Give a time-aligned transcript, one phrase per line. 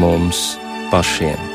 [0.00, 0.58] mums
[0.90, 1.49] pašiem.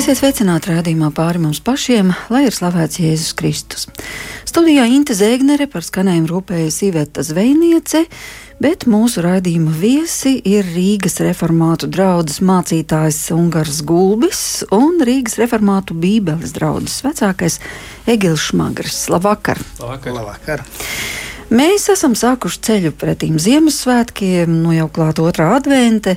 [0.00, 3.82] Esiet sveicināti rādījumā pāri mums pašiem, lai ir slavēts Jēzus Kristus.
[4.48, 8.06] Studijā Inte Zēgnere par skanējumu rūpējas Iveta Zvejniece,
[8.64, 14.42] bet mūsu raidījuma viesi ir Rīgas reformātu draugs mācītājs Ungars Gulbis
[14.72, 17.60] un Rīgas reformātu bībeles draugs vecākais
[18.08, 19.02] Egils Šmagrs.
[19.12, 19.60] Labvakar!
[19.82, 20.16] Labvakar!
[20.16, 20.70] Labvakar.
[21.50, 26.14] Mēs esam sākuši ceļu pretīm Ziemassvētkiem, nu jau klāt otrā advente,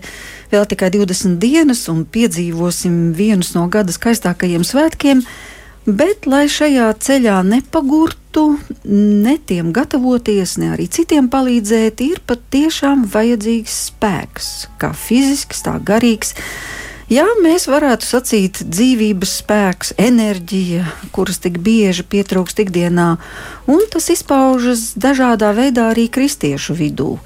[0.52, 5.24] vēl tikai 20 dienas un piedzīvosim vienus no gada skaistākajiem svētkiem,
[5.90, 8.44] bet lai šajā ceļā nepagurtu,
[8.86, 16.38] ne tiem gatavoties, ne arī citiem palīdzēt, ir patiešām vajadzīgs spēks, kā fizisks, tā garīgs.
[17.14, 23.10] Jā, mēs varētu sacīt, dzīvības spēks, enerģija, kuras tik bieži pietrūkst ikdienā,
[23.70, 27.18] un tas izpaužas dažādā veidā arī kristiešu vidū.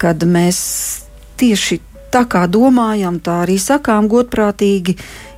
[0.00, 0.60] Kad mēs
[1.40, 1.80] tieši
[2.14, 4.94] tā kā domājam, tā arī sakām godprātīgi,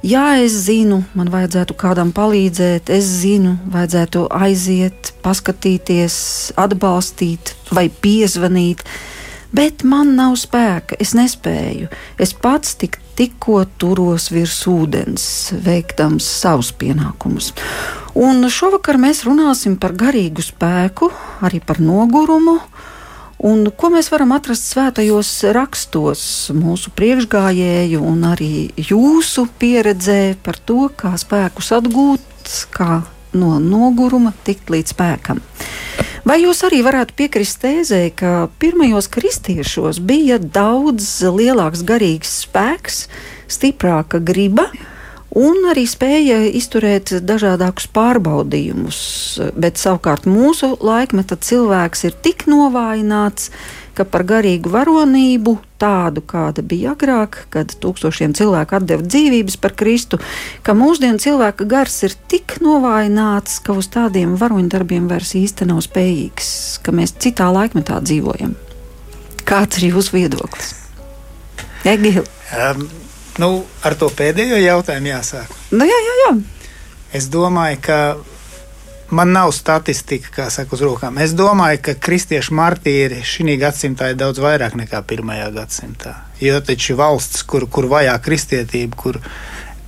[0.06, 6.20] jā, es zinu, man vajadzētu kādam palīdzēt, es zinu, vajadzētu aiziet, paskatīties,
[6.61, 8.86] atbalstīt vai piezvanīt
[9.55, 11.91] bet man nav spēka, es nespēju.
[12.19, 15.25] Es pats tik, tikko turos virs ūdens,
[15.65, 17.53] veikdams savus pienākumus.
[18.15, 21.11] Un šovakar mēs runāsim par garīgu spēku,
[21.43, 22.59] arī par nogurumu.
[23.44, 26.22] Un ko mēs varam atrast svētajos rakstos,
[26.55, 33.03] mūsu priekšgājēju un arī jūsu pieredzē par to, kā spēkus atgūt, kā
[33.37, 35.43] no noguruma tikt līdz spēkam.
[36.25, 43.06] Vai jūs arī varētu piekrist tēzē, ka pirmajos kristiešos bija daudz lielāks garīgs spēks,
[43.53, 44.71] stiprāka griba?
[45.34, 48.99] Un arī spēja izturēt dažādākus pārbaudījumus,
[49.59, 56.97] bet savukārt mūsu laikmeta cilvēks ir tik novājināts, ka par garīgu varonību, tādu kāda bija
[56.97, 60.19] agrāk, kad tūkstošiem cilvēku deva dzīvības par Kristu,
[60.66, 66.50] ka mūsdienu cilvēka gars ir tik novājināts, ka uz tādiem varoņdarbiem vairs īsti nav spējīgs,
[66.82, 68.59] ka mēs citā laikmetā dzīvojam.
[69.47, 70.75] Kāds ir jūsu viedoklis?
[71.87, 72.26] Egil.
[72.59, 72.88] Um,
[73.38, 73.50] nu,
[73.87, 75.55] ar to pēdējo jautājumu jāsāk.
[75.71, 76.37] Nu, jā, jā, jā.
[77.15, 77.99] Es domāju, ka
[79.14, 81.19] Man nav statistika, kā saka, uz rokām.
[81.22, 86.14] Es domāju, ka kristiešu martīri šī gadsimtā ir daudz vairāk nekā pirmajā gadsimtā.
[86.42, 89.20] Jo taču valsts, kur, kur vajā kristietība, kur,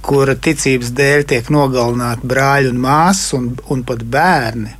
[0.07, 4.77] kur ticības dēļ tiek nogalināti brāļi un māsas un, un pat bērni,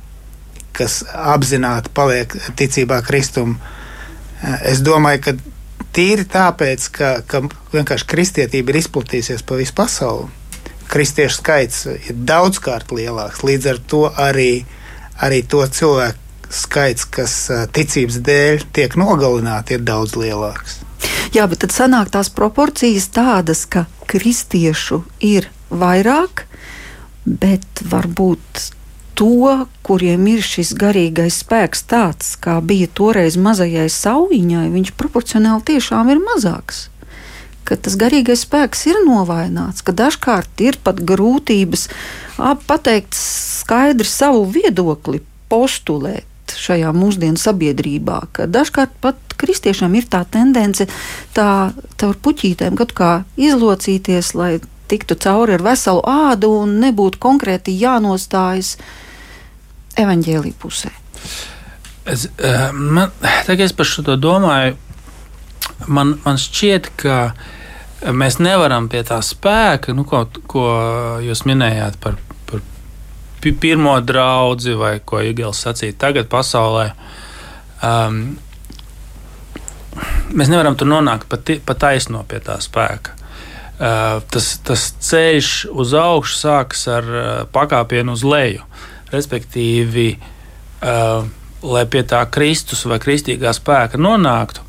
[0.77, 3.57] kas apzināti paliek ticībā Kristum,
[4.63, 5.35] es domāju, ka
[5.97, 7.43] tīri tāpēc, ka, ka
[7.75, 10.29] vienkārši kristietība ir izplatījusies pa visu pasauli
[10.91, 13.43] kristiešu skaits ir daudzkārt lielāks.
[13.45, 14.51] Līdz ar to arī,
[15.23, 17.35] arī to cilvēku skaits, kas
[17.75, 20.79] ticības dēļ tiek nogalināti, ir daudz lielāks.
[21.35, 26.45] Jā, bet tad sanāk tās proporcijas tādas, ka kristiešu ir vairāk,
[27.27, 28.71] bet varbūt
[29.17, 36.13] to, kuriem ir šis garīgais spēks tāds, kā bija toreiz mazajai saujiņai, viņš proporcionāli tiešām
[36.13, 36.87] ir mazāks
[37.67, 41.87] ka tas garīgais spēks ir novājināts, ka dažkārt ir pat grūtības
[42.69, 46.25] pateikt skaidri savu viedokli, postulēt
[46.57, 50.87] šajā mūsdienu sabiedrībā, ka dažkārt pat kristiešiem ir tā tendence
[51.35, 54.57] tā, ar puķītēm kaut kā izlocīties, lai
[54.87, 58.77] tiktu cauri ar veselu ādu un nebūtu konkrēti jānostājas
[59.99, 60.93] evaņģēlī pusē.
[62.07, 63.11] Es, uh, man,
[63.43, 64.77] tagad es par šo domāju,
[65.91, 67.56] man, man šķiet, ka uh,
[68.01, 70.65] mēs nevaram pie tā spēka, nu, ko, ko
[71.23, 72.17] jūs minējāt par,
[72.49, 72.61] par
[73.41, 76.91] pirmo draugu, vai ko Igels sacīja tagad pasaulē.
[77.85, 78.37] Um,
[80.33, 83.15] mēs nevaram tur nonākt pat pa taisno pie tā spēka.
[83.77, 88.63] Uh, tas, tas ceļš uz augšu sākas ar uh, pakāpienu uz leju.
[89.13, 91.27] Respektīvi, uh,
[91.61, 94.65] lai pie tā Kristus vai kristīgā spēka nonāktu,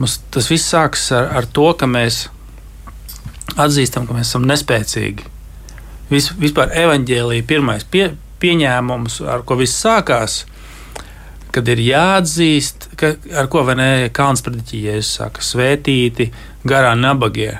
[0.00, 2.26] mums tas viss sākas ar, ar to, ka mēs
[3.60, 5.26] atzīstam, ka mēs esam nespēcīgi.
[6.10, 8.10] Vis, vispār evanģēlīja pirmais pie,
[8.42, 10.44] pieņēmums, ar ko viss sākās,
[11.54, 16.28] kad ir jāatzīst, ka, ar ko nē, Kalns prediķījies, saka, svētīti
[16.68, 17.56] garā nabagie.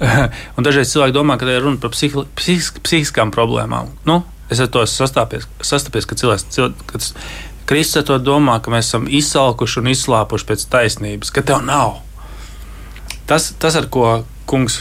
[0.56, 3.94] un dažreiz cilvēki domā, ka tā ir runa par psihi, psihis, psihiskām problēmām.
[4.08, 4.22] Nu,
[4.52, 7.14] es ar to sastapies, sastapies ka cilvēks, cilvēks
[7.70, 12.00] Kristus ar to domā, ka mēs esam izsalkuši un izslāpuši pēc taisnības, ka tev nav.
[13.30, 14.80] Tas, tas ar ko kungs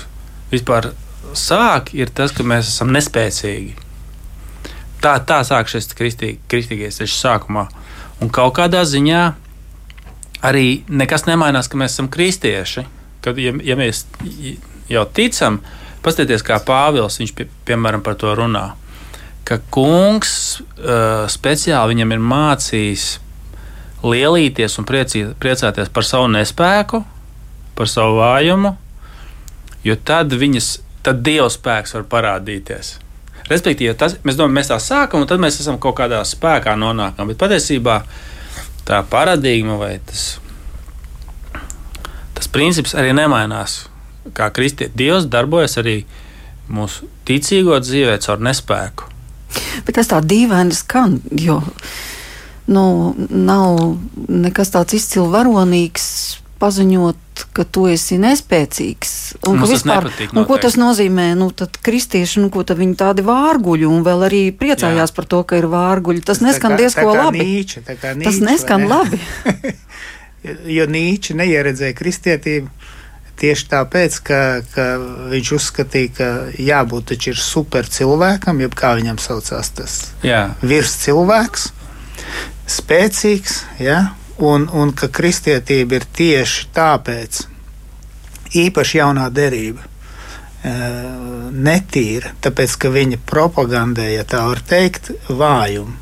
[0.51, 0.91] vispār
[1.37, 3.75] sāk, ir tas, ka mēs esam nespēcīgi.
[5.03, 7.67] Tā, tā sāk šis kristī, kristīgais ceļš sākumā.
[8.19, 9.21] Un kaut kādā ziņā
[10.43, 12.83] arī nekas nemainās, ka mēs esam kristieši.
[13.23, 14.05] Kad, ja, ja mēs
[14.91, 15.61] jau ticam,
[16.03, 18.69] paskatieties, kā Pāvils viņš, pie, piemēram par to runā
[19.49, 23.05] ka kungs uh, speciāli viņam ir mācījis
[24.05, 27.01] lielīties un priecī, priecāties par savu nespēku,
[27.75, 28.75] par savu vājumu,
[29.83, 30.71] jo tad viņas,
[31.05, 32.97] tad Dieva spēks var parādīties.
[33.49, 37.31] Respektīvi, tas, mēs domājam, mēs tā sākam, un tad mēs esam kaut kādā spēkā nonākam.
[37.31, 38.03] Bet patiesībā
[38.85, 40.37] tā paradigma vai tas,
[42.37, 43.87] tas princips arī nemainās.
[44.37, 46.03] Kā kristietis, Dievs darbojas arī
[46.69, 49.09] mūsu ticīgo dzīvē caur nespēku.
[49.87, 51.57] Bet tas tā dīvaini skan, jo
[52.69, 53.79] nu, nav
[54.29, 56.05] nekas tāds izcili varonīgs
[56.59, 59.13] paziņot, ka tu esi nespēcīgs.
[59.47, 61.31] Un, vispār, nepatīk, un ko tas nozīmē?
[61.39, 65.15] Nu, tad kristieši, nu, ko tad viņi tādi vārguļi un vēl arī priecājās Jā.
[65.15, 66.23] par to, ka ir vārguļi.
[66.23, 67.43] Tas, tas neskan diezko labi.
[67.45, 68.91] Nīča, nīča, tas neskan ne?
[68.91, 69.21] labi.
[70.77, 72.71] jo Nīča neieredzēja kristietību
[73.39, 74.39] Tieši tāpēc, ka,
[74.73, 74.85] ka
[75.31, 76.27] viņš uzskatīja, ka
[76.59, 79.93] jābūt taču ir super cilvēkam, jeb kā viņam saucās tas
[80.59, 81.69] virs cilvēks,
[82.67, 84.01] spēcīgs, ja?
[84.39, 87.41] Un, un ka kristietība ir tieši tāpēc
[88.59, 89.85] īpaši jaunā derība.
[91.55, 95.95] Netīra, tāpēc ka viņa propagandē, ja tā var teikt, vājumu.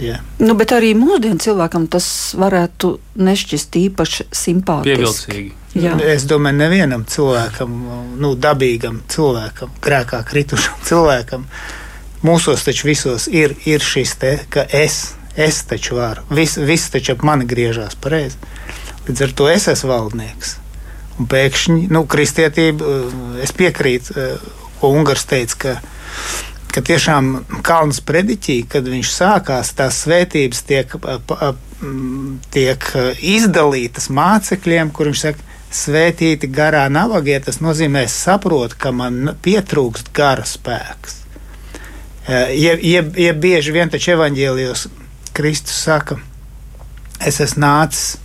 [0.00, 0.24] Yeah.
[0.40, 2.06] Nu, bet arī mūsdienu cilvēkam tas
[2.40, 4.94] varētu nešķist īpaši simpātiski.
[4.96, 5.50] Pievilcīgi.
[5.76, 5.92] Jā.
[6.08, 7.74] Es domāju, nevienam cilvēkam,
[8.18, 11.44] nu, dabīgam cilvēkam, grēkā kritušam cilvēkam,
[12.26, 17.14] mūsos taču visos ir, ir šis te, ka es, es taču varu, viss vis taču
[17.16, 18.38] ap mani griežās pareizi.
[19.08, 20.56] Līdz ar to es esmu valdnieks.
[21.20, 22.92] Un pēkšņi, nu, kristietība,
[23.44, 24.28] es piekrītu,
[24.80, 25.74] ko Ungars teica, ka
[26.70, 27.30] ka tiešām
[27.66, 30.92] Kalns prediķī, kad viņš sākās, tās svētības tiek,
[32.54, 32.90] tiek
[33.32, 40.10] izdalītas mācekļiem, kur viņš saka, svētīti garā navagie, tas nozīmē, es saprotu, ka man pietrūkst
[40.14, 41.18] gara spēks.
[42.30, 44.86] Jeb, jeb, jeb bieži vien taču evaņģēlijos
[45.36, 46.18] Kristus saka,
[47.26, 48.18] es esmu nācis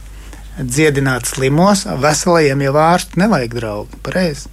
[0.59, 4.51] dziedināt slimos, veselajiem jau ārstu nevajag draugi, pareizi.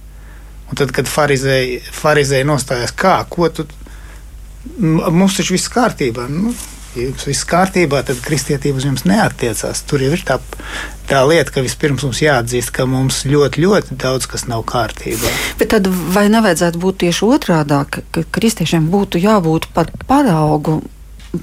[0.71, 3.67] Un tad, kad farizēji, farizēji nostājās, kā, ko tu
[4.81, 6.25] mums taču viss kārtībā.
[6.31, 6.53] Nu,
[6.95, 9.83] ja jums viss kārtībā, tad kristietība uz jums neatiecās.
[9.89, 10.39] Tur jau ir tā,
[11.09, 15.31] tā lieta, ka vispirms mums jāatzīst, ka mums ļoti, ļoti daudz kas nav kārtībā.
[15.61, 20.81] Bet tad vai nevajadzētu būt tieši otrādi, ka kristiešiem būtu jābūt par paraugu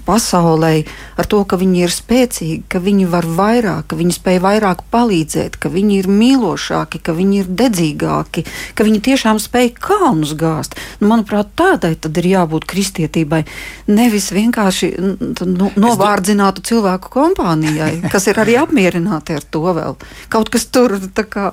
[0.07, 0.85] pasaulē
[1.19, 5.59] ar to, ka viņi ir spēcīgi, ka viņi var vairāk, ka viņi spēj vairāk palīdzēt,
[5.61, 8.45] ka viņi ir mīlošāki, ka viņi ir dedzīgāki,
[8.79, 10.79] ka viņi tiešām spēj kalnus gāzt.
[11.01, 13.43] Nu, manuprāt, tādai tad ir jābūt kristietībai.
[13.91, 19.99] Nevis vienkārši nu, novārdzinātu cilvēku kompānijai, kas ir arī apmierināti ar to vēl.
[20.33, 21.51] Kaut kas tur tā kā.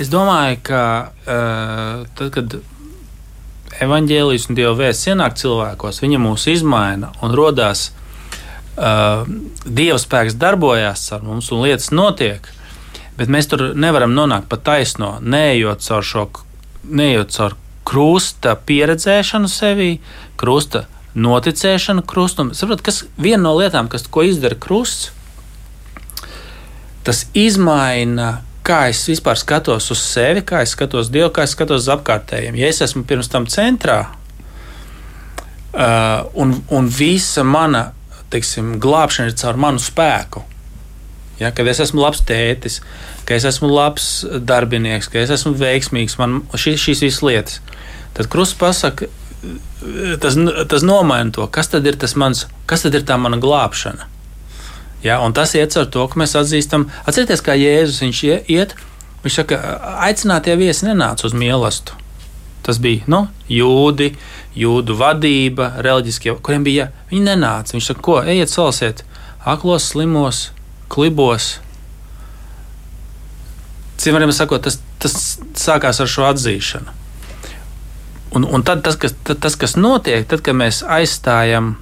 [0.00, 2.62] Es domāju, ka uh, tad, kad
[3.80, 7.88] evaņģēlijas un dieva vēsts ienāk cilvēkos, viņa mūs izmaina un radās
[8.76, 9.24] uh,
[9.64, 12.48] dieva spēks darbojas ar mums un lietas notiek.
[13.16, 16.28] Bet mēs tur nevaram nonākt pa taisno, neejot caur šo
[16.82, 19.90] neejot caur krusta pieredzēšanu sevī,
[20.40, 22.52] krusta noticēšanu krustam.
[22.56, 25.10] Saprotat, kas viena no lietām, kas, ko izdara krusts,
[27.04, 31.84] tas izmaina kā es vispār skatos uz sevi, kā es skatos Dievu, kā es skatos
[31.84, 32.58] uz apkārtējiem.
[32.60, 33.98] Ja es esmu pirms tam centrā,
[35.74, 37.90] uh, un, un visa mana
[38.32, 40.44] teiksim, glābšana ir caur manu spēku.
[41.40, 42.78] Ja, kad es esmu labs tētis,
[43.26, 44.08] ka es esmu labs
[44.46, 47.58] darbinieks, ka es esmu veiksmīgs, man šī, šīs visas lietas.
[48.16, 49.08] Tad krusts pasaka,
[50.22, 50.38] tas,
[50.70, 54.11] tas nomaina to, kas tad ir tas mans, kas tad ir tā mana glābšana.
[55.02, 58.76] Ja, tas iet ar to, ka mēs atzīstam, atcerieties, kā Jēzus viņš iet.
[59.22, 59.58] Viņš saka,
[60.06, 61.98] aicinātie viesi nenāca uz mīlestību.
[62.62, 64.12] Tas bija nu, jūdi,
[64.54, 66.88] jūdu vadība, reliģiskie, kuriem bija.
[67.10, 67.74] Viņi nenāca.
[67.74, 69.02] Viņš saka, ko ejiet, salsiet
[69.44, 70.50] aklos, slimos,
[70.88, 71.56] klibos.
[73.98, 75.16] Citiem sakot, tas, tas
[75.58, 76.98] sākās ar šo atzīšanu.
[78.32, 81.74] Un, un tad tas kas, tad, tas, kas notiek, tad, kad mēs aizstājam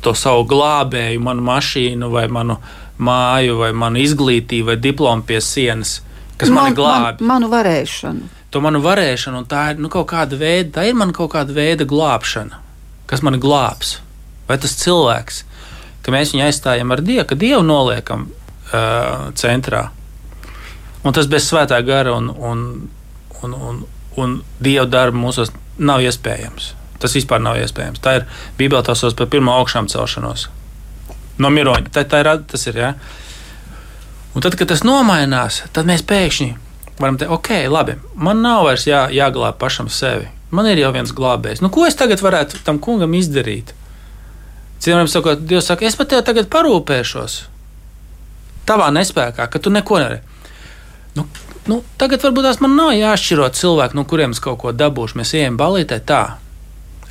[0.00, 2.58] to savu glābēju, manu mašīnu, vai manu
[3.02, 6.00] māju, vai manu izglītību, vai diplomu pie sienas,
[6.40, 7.20] kas man, mani glābj.
[7.20, 8.30] Man, manu varēšanu.
[8.52, 11.54] To manu varēšanu, un tā ir nu, kaut kāda veida, tā ir man kaut kāda
[11.56, 12.60] veida glābšana,
[13.08, 13.98] kas mani glābs.
[14.48, 15.44] Vai tas cilvēks,
[16.04, 19.86] ka mēs viņu aizstājam ar Dievu, ka Dievu noliekam uh, centrā.
[21.02, 22.66] Un tas bez svētā gara un, un,
[23.42, 23.82] un, un,
[24.20, 26.72] un Dieva darba mūsos nav iespējams.
[27.02, 28.02] Tas vispār nav iespējams.
[28.02, 28.26] Tā ir
[28.58, 30.48] Bībelē tā sauc par pirmo augšām celšanos.
[31.42, 31.90] No miroņa.
[31.90, 32.78] Tā, tā ir, tas ir.
[32.78, 32.92] Ja?
[34.32, 36.52] Un tad, kad tas nomainās, tad mēs pēkšņi
[37.02, 40.28] varam teikt, ok, labi, man nav vairs jā, jāglābj pašam sevi.
[40.52, 41.62] Man ir jau viens glābējs.
[41.64, 43.72] Nu, ko es tagad varētu tam kungam izdarīt?
[44.82, 47.38] Citiem sakot, Dievs saka, es par tevi tagad parūpēšos.
[48.68, 50.20] Tavā nespējā, ka tu neko nevari.
[51.16, 51.24] Nu,
[51.70, 55.18] nu, tagad varbūt tās man nav jāšķiro cilvēki, no kuriem es kaut ko dabūšu.
[55.20, 56.22] Mēs ejam balītē tā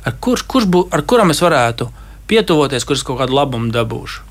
[0.04, 1.88] ar, kurš, kurš bū, ar kuram es varētu
[2.30, 4.28] pietuvoties, kurš kaut kādu labumu dabūšu.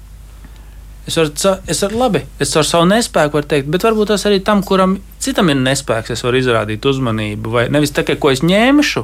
[1.10, 1.32] Es varu,
[1.68, 5.00] es varu labi, es ar savu nespēku varu teikt, bet varbūt tas arī tam, kuram
[5.22, 7.54] citam ir nespēks, es varu izrādīt uzmanību.
[7.56, 9.04] Vai nevis tikai ko es ņemšu,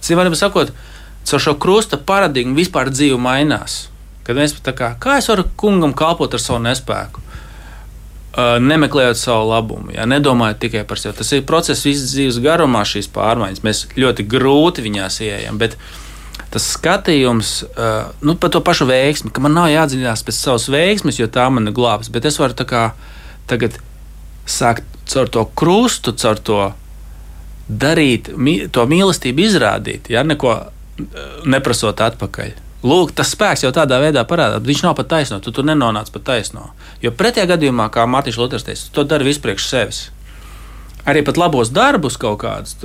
[0.00, 0.72] citiem sakot,
[1.28, 3.86] caur šo krusta paradigmu vispār dzīve mainās.
[4.26, 7.22] Kad mēs tā kā, kā es varu kungam kalpot ar savu nespēku?
[8.36, 11.14] Uh, nemeklējot savu labumu, ja, nedomājot tikai par sevi.
[11.16, 13.62] Tas ir process visas dzīves garumā, šīs pārmaiņas.
[13.64, 15.56] Mēs ļoti grūti viņās ieejam,
[16.52, 21.16] tas skatījums uh, nu, par to pašu veiksmi, ka man nav jādziļinās pēc savas veiksmes,
[21.16, 22.52] jo tā man glābs, bet es varu
[23.48, 23.80] tagad
[24.44, 26.60] sākt caur to krustu, caur to
[27.72, 28.28] darīt,
[28.68, 30.58] to mīlestību izrādīt, ja neko
[31.48, 32.65] neprasot atpakaļ.
[32.84, 35.40] Lūk, tas spēks jau tādā veidā parādās, bet viņš nav pat taisno.
[35.42, 36.68] Tu tur nenonāc pat taisno.
[37.02, 40.02] Jo pretējā gadījumā, kā Mārtiņš Luters teica, tu to dari vispriekš sevis.
[41.08, 42.76] Arī pat labos darbus kaut kādus,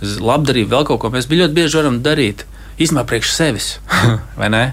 [0.00, 2.46] labdarību, vēl kaut ko mēs ļoti bieži varam darīt
[2.78, 3.70] īstenībā priekš sevis.
[4.40, 4.64] Vai ne?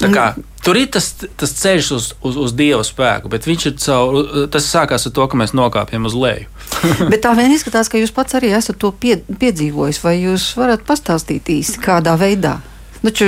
[0.00, 0.24] Tā kā,
[0.66, 5.12] tur ir tas, tas ceļš uz, uz, uz dieva spēku, bet caur, tas sākās ar
[5.14, 6.48] to, ka mēs nokāpjam uz leju.
[7.12, 10.02] bet tā vien izskatās, ka jūs pats arī esat to pie, piedzīvojis.
[10.02, 12.58] Vai jūs varat pastāstīt īsti kādā veidā?
[13.04, 13.26] Taču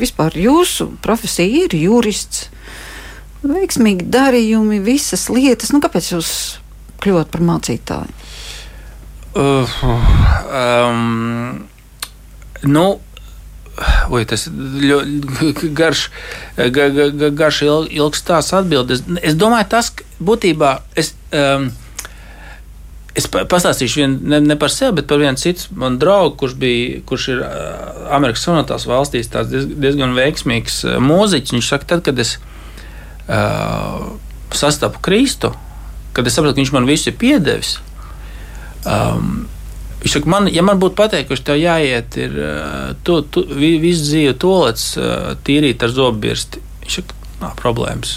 [0.00, 2.48] vispār jūsu profesija ir jurists.
[3.40, 5.72] Veiksmīgi darījumi, visas lietas.
[5.72, 6.32] Nu, kāpēc jūs
[7.00, 8.16] kļuvāt par mācītāju?
[9.30, 9.78] Uh,
[10.50, 11.62] um,
[12.66, 12.86] nu,
[14.10, 16.02] Ui, tas ir garš,
[16.56, 19.04] ga, ga, garš ilg, ilgs tās atbildes.
[19.24, 19.88] Es domāju, tas
[20.20, 20.74] būtībā.
[21.00, 21.70] Es, um,
[23.18, 27.00] Es pastāstīšu vien, ne, ne par sevi, bet par vienu citu manu draugu, kurš, bija,
[27.08, 27.40] kurš ir
[28.14, 31.54] Amerikas Savienotās valstīs diez, diezgan veiksmīgs mūziķis.
[31.56, 32.36] Viņš saka, tad, kad es
[33.26, 34.12] uh,
[34.54, 35.50] sastapu Kristu,
[36.14, 37.78] kad es sapratu, ka viņš man visu ir piedevis.
[38.86, 39.48] Um,
[40.00, 42.36] Viņš saka, man, ja man būtu pateikuši, tev jāiet, ir
[43.04, 44.94] tu, tu, visu dzīvi tolets
[45.44, 46.62] tīrīt ar zobbirsti.
[46.86, 48.14] Viņš saka, nav problēmas.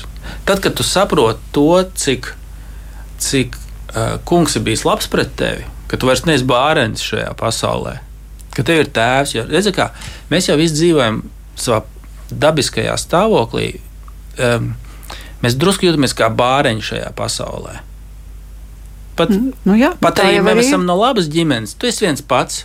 [0.47, 1.67] Tad, kad tu saproti to,
[1.99, 2.29] cik,
[3.19, 3.57] cik
[4.25, 7.97] kungs ir bijis labs pret tevi, ka tu vairs neesi bērns šajā pasaulē,
[8.55, 9.35] ka tev ir tēvs.
[9.37, 9.91] Jo, redzi, kā,
[10.31, 11.21] mēs jau visi dzīvojam
[11.59, 11.83] savā
[12.33, 13.75] dabiskajā stāvoklī.
[14.41, 14.73] Um,
[15.43, 17.79] mēs drusku jūtamies kā bērni šajā pasaulē.
[19.13, 22.63] Pat, nu jā, pat arī, ja mēs esam no labas ģimenes, tu esi viens pats.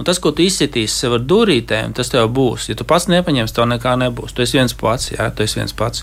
[0.00, 2.70] Un tas, ko tu izsitīsi sev ar dūrītēm, tas tev būs.
[2.70, 4.32] Ja tu pats nepaņemsi, tev nekā nebūs.
[4.34, 6.02] Tu esi viens pats, jā, tu esi viens pats.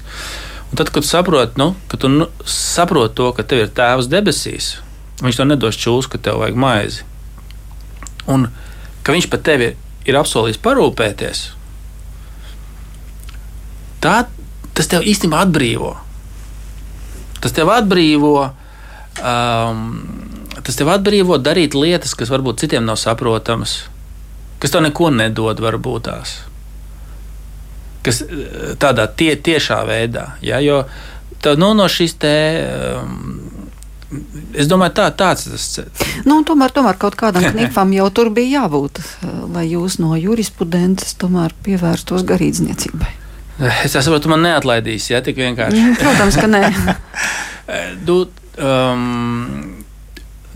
[0.70, 4.68] Un tad, kad saproti, nu, ka tu nu, saproti to, ka tev ir tēvs debesīs,
[5.24, 7.06] viņš to nedos čūs, ka tev vajag maizi.
[8.30, 8.48] Un
[9.02, 9.72] ka viņš pat tevi
[10.06, 11.42] ir apsolījis parūpēties,
[14.06, 14.22] tā,
[14.78, 15.96] tas tev īstenībā atbrīvo.
[17.40, 18.36] Tas tev atbrīvo.
[19.20, 19.82] Um,
[20.64, 23.82] tas tev atbrīvo darīt lietas, kas varbūt citiem nav saprotamas,
[24.62, 26.38] kas tev neko nedod, varbūt tās
[28.10, 30.26] kas eh, tādā tie, tiešā veidā.
[30.46, 30.84] Ja, jo
[31.44, 32.36] tā, nu, no šīs te.
[33.00, 33.38] Um,
[34.58, 36.14] Es domāju, tā, tāds ir tas ceļš.
[36.26, 41.14] Nu, tomēr, tomēr kaut kādam knipam jau tur bija jābūt, eh, lai jūs no jurisprudentes
[41.22, 43.12] tomēr pievērstos garīdzniecībai.
[43.86, 45.84] Es saprotu, man neatlaidīs, ja tik vienkārši.
[46.00, 46.64] Protams, ka nē.
[48.08, 48.24] du,
[48.58, 49.79] um,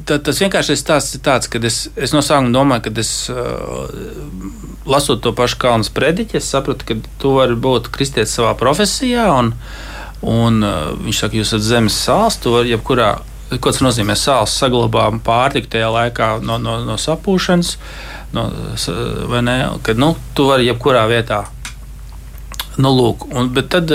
[0.08, 0.84] tad, tas vienkārši ir
[1.24, 3.90] tāds, ka es, es no sākuma domāju, ka es uh,
[4.90, 9.28] lasot to pašu Kalnu sprediķi, es sapratu, ka tu vari būt kristietis savā profesijā.
[9.40, 9.54] Un,
[10.22, 13.16] un uh, viņš saka, jūs esat zemes sāls, tu vari jebkurā.
[13.54, 14.16] Ko tas nozīmē?
[14.18, 17.76] Sāls saglabā pārtiku tajā laikā no, no, no sapūšanas,
[18.34, 18.48] no,
[19.46, 19.58] ne?
[19.86, 21.44] Kad nu, tu vari jebkurā vietā.
[22.82, 23.92] Nu, lūk, un, tad,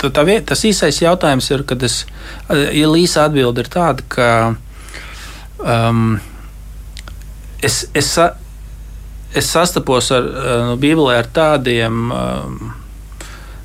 [0.00, 2.06] tad tā vieta, tas īsais jautājums ir, kad es,
[2.48, 4.28] ja īsa atbilde ir tāda, ka
[5.62, 6.20] um,
[7.62, 8.12] es, es,
[9.34, 10.28] es sastapos ar
[10.68, 12.12] nu, Bībelē ar tādiem,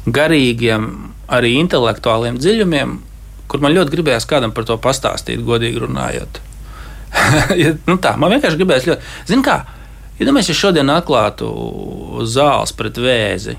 [0.08, 0.90] garīgiem,
[1.28, 2.98] arī intelektuāliem dziļumiem,
[3.52, 6.42] kur man ļoti gribējās kādam par to pastāstīt, godīgi runājot.
[7.62, 9.12] ja, nu tā, man vienkārši gribējās ļoti.
[9.30, 9.62] Zini, kā?
[10.18, 11.48] Iedomājieties, ja šodien atklātu
[12.26, 13.54] zāles pret vēzi.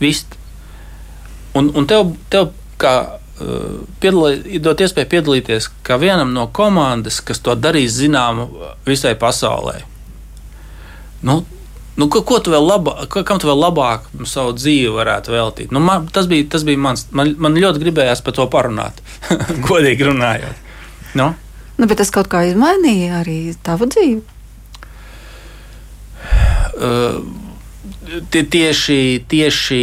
[0.00, 0.26] Viss.
[1.56, 2.94] Un, un tev, tev kā
[3.40, 8.48] dot iespēju piedalīties kā vienam no komandas, kas to darīs zināmu
[8.86, 9.80] visai pasaulē.
[11.26, 11.42] Nu,
[12.00, 15.72] Nu, ko, ko tu vēl labāk, kam tu vēl labāk savu dzīvi varētu veltīt?
[15.74, 17.02] Nu, man, tas, bija, tas bija mans.
[17.12, 19.02] Man, man ļoti gribējās par to parunāt,
[19.68, 20.70] godīgi runājot.
[21.20, 21.26] Nu?
[21.76, 24.22] Nu, bet tas kaut kā izmainīja arī tavu dzīvi.
[26.80, 27.20] Uh,
[28.30, 29.00] tie, tieši,
[29.30, 29.82] tieši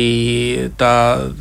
[0.80, 0.94] tā,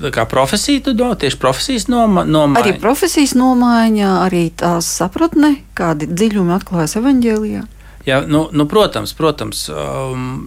[0.02, 2.62] tā kā profesija, domā, tieši profesijas noma, nomaiņa.
[2.62, 7.64] Arī profesijas nomaiņa, arī tās sapratne, kādi dziļumi atklājas evaņģēlijā.
[8.06, 9.66] Jā, nu, nu, protams, protams.
[9.72, 10.46] Um,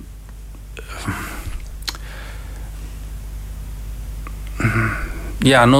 [5.45, 5.79] Jā, nu.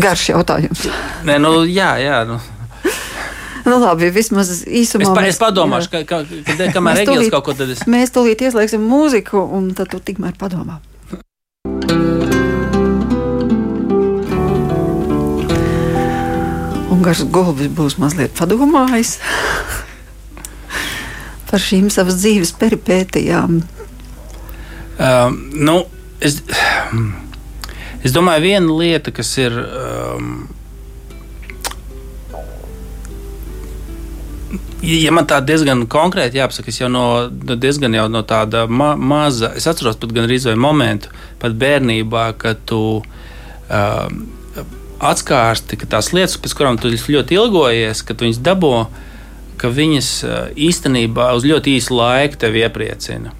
[0.00, 0.86] Garš jautājums.
[1.28, 2.22] Nē, nu, jā, jā.
[2.28, 2.38] Nu.
[3.66, 5.04] Nu, labi, vismaz īsumā.
[5.04, 7.82] Es, pa, es padomāšu, ka, ka, ka, kamēr Egils kaut ko tad es.
[7.90, 10.80] Mēs tūlīt ieslēgsim mūziku, un tad tu tikmēr padomā.
[16.90, 19.18] Un garš gulbis būs mazliet padomājis
[21.50, 23.60] par šīm savas dzīves peripētijām.
[25.00, 25.76] Um, nu,
[26.20, 26.40] es,
[28.04, 29.56] es domāju, viena lieta, kas ir.
[29.56, 30.32] Um,
[34.80, 38.94] Ja man tā diezgan konkrēti jāpasaka, es jau no, no diezgan jau no tāda ma
[38.96, 41.10] maza, es atceros pat gan arī momentu,
[41.42, 44.22] pat bērnībā, kad tu um,
[45.04, 48.72] atskārsti tās lietas, pēc kurām tu ļoti ilgojies, kad viņas dabū,
[49.60, 53.36] ka viņas uh, īstenībā uz ļoti īsu laiku tevi iepriecina.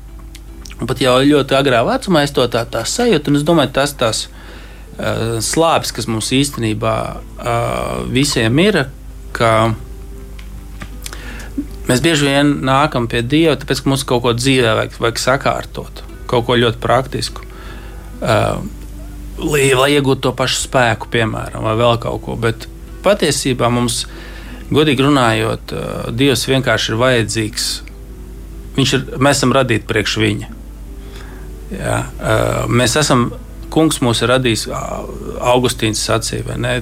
[0.81, 4.27] Pat jau ļoti agrā vecumā es to tā, tā sajūtu, un es domāju, tas tas
[4.29, 8.85] uh, slāpes, kas mums īstenībā uh, visiem ir,
[9.33, 9.73] ka
[11.91, 16.03] mēs bieži vien nākam pie Dieva, tāpēc, ka mums kaut ko dzīvē vajag, vajag sakārtot,
[16.31, 17.45] kaut ko ļoti praktisku.
[18.21, 18.63] Uh,
[19.41, 22.37] lai, lai iegūtu to pašu spēku, piemēram, vai vēl kaut ko.
[22.41, 22.69] Bet
[23.05, 24.05] patiesībā mums,
[24.71, 27.69] godīgi runājot, uh, Dievs vienkārši ir vajadzīgs.
[28.79, 30.57] Viņš ir, mēs esam radīti priekš viņa.
[31.71, 31.97] Jā,
[32.67, 33.29] mēs esam,
[33.71, 34.65] kungs mūs ir radījis,
[35.53, 36.73] Augustīns sacīja, vai ne?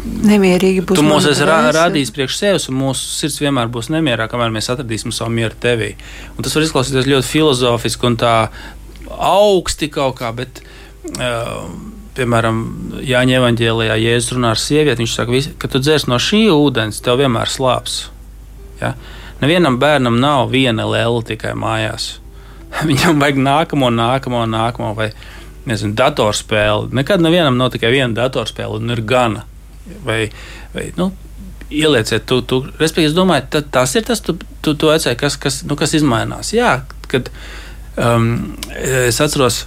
[0.00, 0.98] Nemierīgi būs.
[0.98, 4.70] Tu mūs esi ra radījis priekš sevis, un mūsu sirds vienmēr būs nemierā, kamēr mēs
[4.72, 5.92] atradīsim savu mieru tevī.
[6.36, 8.34] Un tas var izklausīties ļoti filozofiski un tā
[9.10, 10.62] augsti kaut kā, bet,
[11.18, 11.66] uh,
[12.16, 12.62] piemēram,
[13.04, 17.20] Jāņa Evangelijā, Jēzus runā ar sievieti, viņš saka, ka tu dzers no šī ūdens, tev
[17.20, 18.06] vienmēr slāps.
[18.80, 18.94] Ja?
[19.42, 22.14] Nevienam bērnam nav viena lēla tikai mājās.
[22.88, 25.10] Viņam vajag nākamo, nākamo, nākamo vai
[25.68, 26.92] nezinu, datorspēli.
[26.96, 29.44] Nekad nevienam nav tikai viena datorspēle, un ir gana.
[30.06, 30.20] Vai,
[30.74, 31.10] vai, nu,
[31.70, 35.36] ielieciet, tu, tu, respektīvi, es domāju, ta, tas ir tas, tu, tu, tu ecēji, kas,
[35.40, 36.52] kas, nu, kas izmainās.
[36.54, 37.30] Jā, kad
[37.96, 39.62] um, es atceros,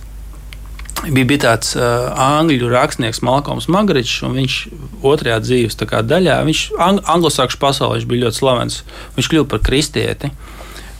[1.08, 4.60] bija, bija tāds uh, angļu rakstnieks Malkoms Magričs, un viņš
[5.04, 8.84] otrajā dzīves daļā, viņš ang, anglosakšu pasaulē viņš bija ļoti slavens.
[9.18, 10.32] Viņš kļuva par kristieti.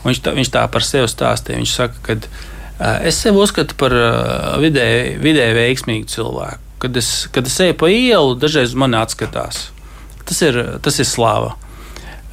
[0.04, 1.60] Viņš tā, viņš tā par sevi stāstīja.
[1.60, 6.63] Viņš saka, ka uh, es sevi uzskatu par uh, vidēji, vidēji veiksmīgu cilvēku.
[6.84, 9.68] Kad es, kad es eju pa ielu, dažreiz man atskatās.
[10.28, 11.54] Tas ir, tas ir slāva.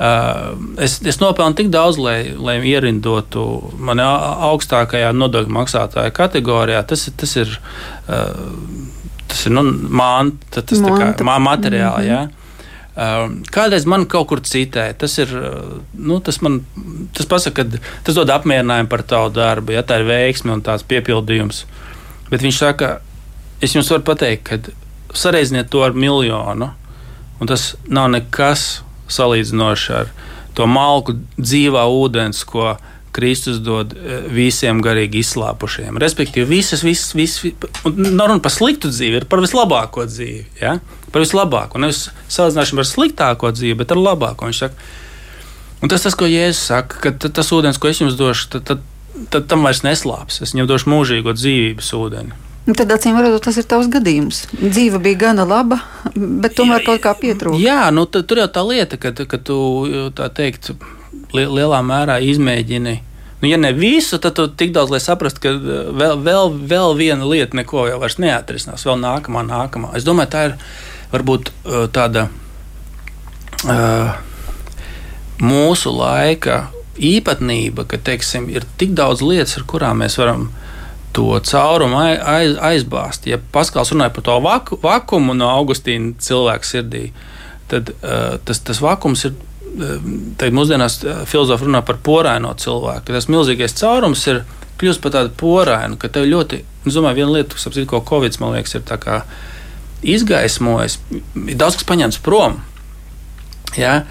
[0.01, 3.43] Uh, es, es nopelnu tik daudz, lai, lai ierindotu
[3.77, 6.81] mani augstākajā nodokļu maksātāja kategorijā.
[6.89, 7.53] Tas, tas ir,
[8.09, 8.31] uh,
[9.29, 9.61] tas ir nu,
[9.93, 12.07] man, tas, tas kā, mā, materiāli.
[12.07, 12.29] Mm -hmm.
[12.31, 12.41] ja?
[13.55, 15.29] Kādreiz man kaut kur citēja, tas ir,
[15.93, 16.59] nu, tas man,
[17.15, 20.83] tas pasaka, ka tas dod apmierinājumu par tavu darbu, ja tā ir veiksme un tāds
[20.83, 21.63] piepildījums.
[22.29, 22.99] Bet viņš saka,
[23.61, 26.71] es jums varu pateikt, ka sareizniet to ar miljonu,
[27.41, 30.15] un tas nav nekas salīdzinoši ar
[30.55, 32.75] to malku dzīvā ūdens, ko
[33.11, 33.91] Kristus dod
[34.31, 35.99] visiem garīgi izslāpušiem.
[35.99, 40.45] Respektīvi, visas, visas, visas, nav runa par sliktu dzīvi, ir par vislabāko dzīvi.
[40.61, 40.77] Ja?
[41.11, 41.79] par vislabāko.
[41.81, 44.47] Nevis salīdzināšanu ar sliktāko dzīvi, bet ar labāko.
[44.47, 44.87] Viņš saka,
[45.83, 48.85] un tas, tas ko Jēzus saka, ka tas ūdens, ko es jums došu, tad, tad,
[49.33, 50.41] tad tam vairs neslāps.
[50.43, 52.39] Es viņam došu mūžīgo dzīvības ūdeni.
[52.67, 54.43] Nu, tad, acīm redzot, tas ir tavs gadījums.
[54.53, 55.79] Dzīve bija gana laba,
[56.13, 57.57] bet tomēr kaut kā pietrūka.
[57.57, 59.57] Jā, nu, tur jau tā lieta, ka, ka tu
[60.17, 60.69] tā teikt,
[61.33, 62.99] lielā mērā izmēģini.
[63.41, 67.25] Nu, ja ne visu, tad tu tik daudz, lai saprastu, ka vēl, vēl, vēl viena
[67.25, 68.85] lieta neko jau neatrisinās.
[68.85, 69.95] Vēl nākamā, nākamā.
[69.97, 70.57] Es domāju, tā ir
[71.11, 71.49] varbūt
[71.95, 72.27] tāda
[73.65, 74.13] uh,
[75.41, 76.67] mūsu laika
[77.01, 80.51] īpatnība, ka teiksim, ir tik daudz lietas, ar kurām mēs varam
[81.13, 83.27] to caurumu aiz, aizbāzt.
[83.29, 87.05] Ja Paskals runāja par to vaku, vakumu no Augustīna cilvēka sirdī,
[87.71, 89.39] tad uh, tas, tas vakums ir.
[89.71, 90.97] Tagad mūsdienās
[91.31, 94.41] filozofi runā par poraino cilvēku, tas milzīgais caurums ir
[94.81, 98.35] kļūst par tādu porainu, ka tev ļoti, es domāju, viena lieta, kas apzīmē, ko Covid,
[98.43, 100.97] man liekas, ir izgaismojis,
[101.45, 102.57] ir daudz kas paņemts prom.
[103.79, 104.01] Ja?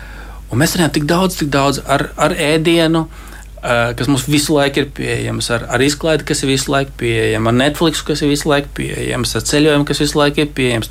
[0.48, 3.29] Un mēs redzam tik daudz, tik daudz ar, ar ēdienu, uh,
[3.61, 7.59] kas mums visu laiku ir pieejams, ar, ar izklaidi, kas ir visu laiku pieejama, ar
[7.59, 10.88] Netflix, kas ir visu laiku pieejams, ar ceļojumu, kas visu laiku ir pieejams.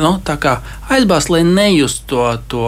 [0.00, 0.58] Nu, tā kā
[0.92, 2.64] aizbāzt, lai nejustu to, to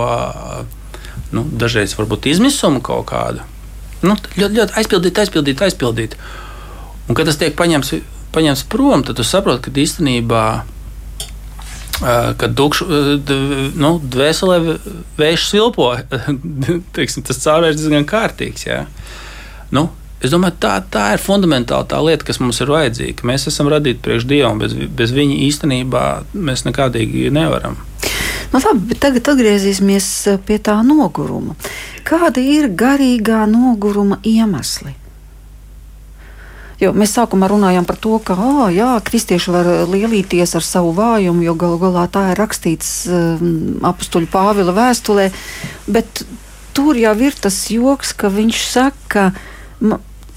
[1.32, 3.46] nu, dažreiz varbūt izmisumu kaut kādu.
[4.02, 6.18] Nu, ļoti, ļoti aizpildīt, aizpildīt, aizpildīt.
[7.08, 7.94] Un, kad tas tiek paņemts,
[8.34, 10.44] paņemts prom, tad tu saproti, ka īstenībā
[12.02, 12.86] kad dukšu,
[13.78, 14.56] nu, dvēselē
[15.20, 15.92] vējš svilpo,
[16.96, 18.66] teiksim, tas caurvērts diezgan kārtīgs.
[18.66, 18.80] Jā.
[19.72, 19.88] Nu,
[20.22, 23.26] Es domāju, tā, tā ir fundamentāla tā lieta, kas mums ir vajadzīga.
[23.26, 27.74] Mēs esam radīti priekš Dieva, un bez, bez viņa īstenībā mēs nekādīgi nevaram.
[28.52, 30.06] Nu, labi, tagad atgriezīsimies
[30.46, 31.56] pie tā noguruma.
[32.06, 34.94] Kādi ir garīgā noguruma iemesli?
[36.82, 41.42] Jo mēs sākumā runājām par to, ka oh, jā, kristieši var lielīties ar savu vājumu,
[41.46, 43.52] jo galu galā tā ir rakstīts um,
[43.90, 45.28] apstuļu Pāvila vēstulē.
[45.90, 46.22] Bet
[46.74, 49.51] tur jau ir tas joks, ka viņš saka, ka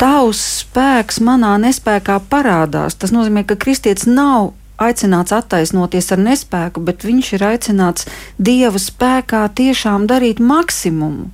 [0.01, 2.97] tavs spēks manā nespējā parādās.
[2.99, 9.45] Tas nozīmē, ka kristietis nav aicināts attaisnoties ar nespēku, bet viņš ir aicināts dieva spēkā
[9.55, 11.31] tiešām darīt maksimumu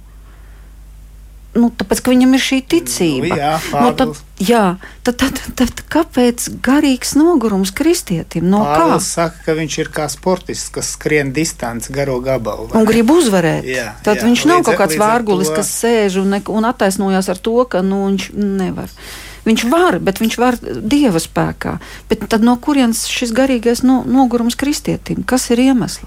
[1.57, 3.31] nu, tāpēc, ka viņam ir šī ticība.
[3.31, 4.63] Nu, jā, nu, tad, jā
[5.03, 8.47] tad, tad, tad, tad kāpēc garīgs nogurums kristietim?
[8.51, 9.15] No Pāvils kā?
[9.25, 12.69] saka, ka viņš ir kā sportists, kas skrien distanci garo gabalu.
[12.77, 13.67] Un grib uzvarēt.
[13.67, 15.59] Jā, tad jā, viņš nav kaut kāds vārgulis, to...
[15.59, 18.95] kas sēž un, un attaisnojas ar to, ka nu, viņš nevar.
[19.41, 21.79] Viņš var, bet viņš var dieva spēkā.
[22.11, 25.25] Bet tad no kurienes šis garīgais no, nogurums kristietim?
[25.25, 26.05] Kas ir iemesls?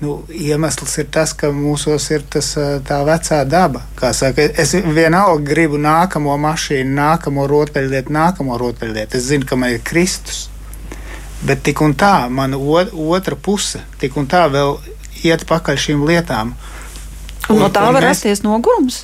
[0.00, 2.54] Nu, iemesls ir tas, ka mūsos ir tas,
[2.88, 3.82] tā vecā daba.
[4.16, 9.18] Saka, es vienalga gribu nākamo mašīnu, nākamo rotaļlietu, nākamo rotaļlietu.
[9.18, 10.46] Es zinu, ka man ir Kristus.
[11.44, 14.78] Bet tik un tā, mana otra puse, tik un tā vēl
[15.24, 16.54] iet pakaļ šīm lietām.
[17.50, 18.14] Un, no tā un var mēs...
[18.14, 19.02] rasties nogurums.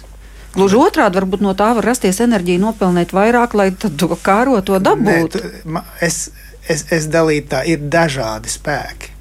[0.56, 5.44] Gluži otrādi, varbūt no tā var rasties enerģija nopelnīt vairāk, lai to kāro to dabūtu.
[6.00, 6.30] Es,
[6.64, 9.15] es, es dalītu tā, ir dažādi spēki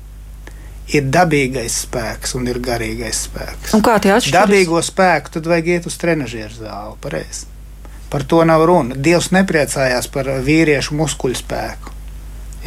[0.93, 3.73] ir dabīgais spēks un ir garīgais spēks.
[3.77, 4.35] Un kā tie atšķiras?
[4.35, 6.97] Dabīgo spēku tad vajag iet uz trenižieru zāli.
[7.01, 7.45] Pareiz.
[8.11, 8.95] Par to nav runa.
[8.95, 11.95] Dievs nepriecājās par vīriešu muskuļu spēku.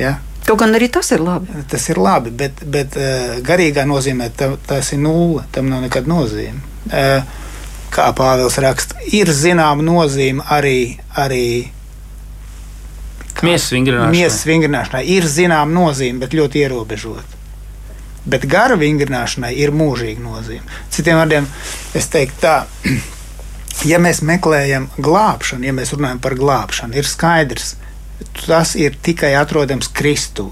[0.01, 0.17] Ja?
[0.49, 1.63] Kaut gan arī tas ir labi.
[1.71, 5.45] Tas ir labi, bet, bet uh, garīgā nozīmē ta, tas ir nulle.
[5.55, 6.63] Tam nav nekāda nozīme.
[6.89, 7.21] Uh,
[7.95, 10.99] kā Pāvils raksta, ir zināma nozīme arī.
[11.17, 11.45] arī
[13.39, 14.15] Miesas vingrināšanai.
[14.17, 17.38] Miesas vingrināšanai ir zināma nozīme, bet ļoti ierobežota.
[18.29, 20.65] Bet gara vingrināšanai ir mūžīga nozīme.
[20.93, 21.47] Citiem vārdiem,
[21.97, 22.59] es teiktu tā.
[23.87, 27.77] Ja mēs meklējam glābšanu, ja mēs runājam par glābšanu, ir skaidrs,
[28.41, 30.49] tas ir tikai atrodams Kristū.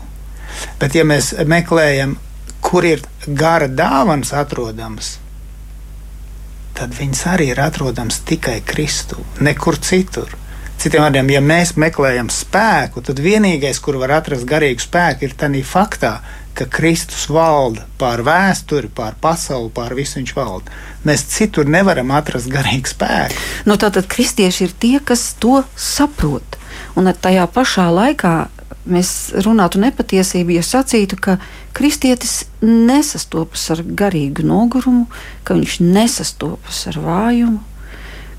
[0.78, 2.14] Bet, ja mēs meklējam,
[2.62, 5.16] kur ir gara dāvans atrodams,
[6.76, 10.30] tad viņas arī ir atrodamas tikai Kristū, nekur citur.
[10.76, 15.62] Citiem vārdiem, ja mēs meklējam spēku, tad vienīgais, kur var atrast garīgu spēku, ir tādā
[15.64, 16.18] faktā,
[16.56, 20.72] ka Kristus valda pār vēsturi, pār pasauli, pār visu viņš valda.
[21.06, 23.36] Mēs citur nevaram atrast garīgu spēku.
[23.68, 26.56] Nu, tātad kristieši ir tie, kas to saprot.
[26.96, 28.34] Un tajā pašā laikā
[28.86, 29.10] mēs
[29.44, 31.36] runātu nepatiesību, ja sacītu, ka
[31.76, 35.06] kristietis nesastopas ar garīgu nogurumu,
[35.44, 37.60] ka viņš nesastopas ar vājumu,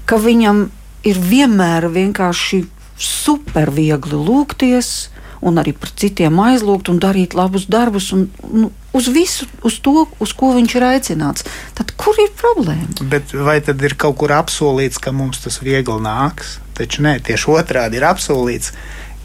[0.10, 0.68] ka viņam
[1.08, 2.64] ir vienmēr vienkārši
[2.98, 5.10] super viegli lūgties
[5.42, 8.10] un arī par citiem aizlūgt un darīt labus darbus.
[8.16, 11.48] Un, nu, uz visu uz to, uz ko viņš ir aicināts.
[11.78, 13.08] Tad kur ir problēma?
[13.12, 16.58] Bet vai tad ir kaut kur apsolīts, ka mums tas viegli nāks?
[16.78, 18.74] Taču nē, tieši otrādi ir apsolīts,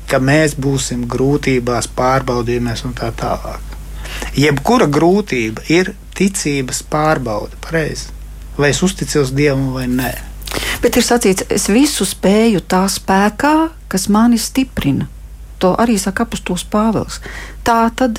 [0.09, 3.73] ka mēs būsim grūtībās, pārbaudījumos un tā tālāk.
[4.37, 8.11] Jebkura grūtība ir ticības pārbaude, pareizi.
[8.59, 10.13] Vai es uzticos Dievam vai nē.
[10.83, 13.55] Bet ir sacīts, es visu spēju tā spēkā,
[13.89, 15.09] kas mani stiprina.
[15.63, 17.21] To arī saka apustulis Pāvils.
[17.67, 18.19] Tā tad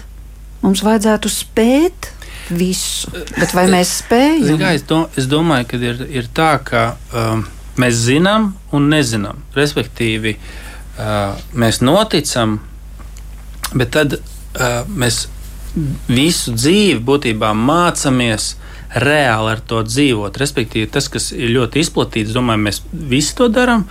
[0.64, 2.14] mums vajadzētu spēt
[2.52, 4.60] visu, bet vai mēs spējam?
[4.60, 7.44] Kā, es, do, es domāju, ka ir, ir tā, ka um,
[7.80, 9.44] mēs zinām un nezinām.
[9.58, 12.58] Respektīvi, uh, mēs noticam,
[13.74, 15.26] bet tad uh, mēs
[16.08, 18.54] visu dzīvi būtībā mācāmies
[19.04, 20.38] reāli ar to dzīvot.
[20.38, 23.88] Respektīvi, tas, kas ir ļoti izplatīts, domāju, mēs visi to darām,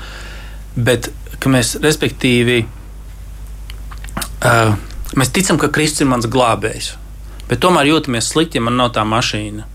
[0.77, 1.11] bet
[1.51, 2.82] mēs, respektīvi, uh,
[4.42, 6.94] mēs ticam, ka Kristus ir mans glābējs,
[7.50, 9.68] bet tomēr jūtamies slikti, ja man nav tā mašīna.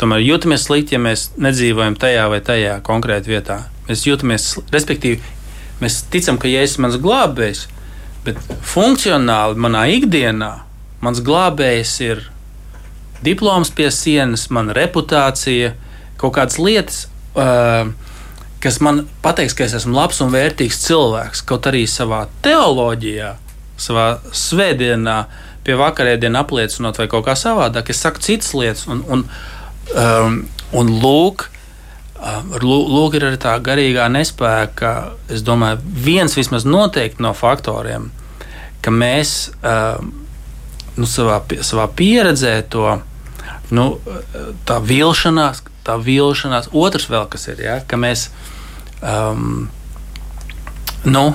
[0.00, 3.58] Tomēr jūtamies slikti, ja mēs nedzīvojam tajā vai tajā konkrētā vietā.
[3.88, 5.20] Mēs jūtamies, respektīvi,
[5.82, 7.66] mēs ticam, ka Jēzus ir mans glābējs,
[8.24, 8.40] bet
[8.72, 10.52] funkcionāli manā ikdienā
[11.04, 12.24] mans glābējs ir
[13.24, 15.74] diploms pie sienas, mana reputācija,
[16.20, 17.02] kaut kādas lietas,
[17.36, 17.92] uh,
[18.60, 21.44] kas man pateiks, ka es esmu labs un vērtīgs cilvēks.
[21.48, 23.34] Kaut arī savā teoloģijā,
[23.80, 25.16] savā svētdienā,
[25.64, 28.86] pie vakarēdienas apliecinot vai kaut kā savādāk, es saku citas lietas.
[28.90, 29.24] Un, un,
[29.94, 30.38] um,
[30.80, 31.46] un lūk,
[32.16, 34.94] um, lūk, ir arī tā garīgā nespēka.
[35.32, 38.10] Es domāju, viens vismaz noteikti no faktoriem,
[38.84, 40.12] ka mēs um,
[40.96, 42.98] nu, savā, savā pieredzē to
[43.74, 43.86] nu,
[44.68, 46.72] tā vilšanās, tā vilšanās.
[46.76, 48.28] Otrs vēl kas ir, ja, ka mēs.
[49.00, 49.70] Um,
[51.08, 51.30] nu,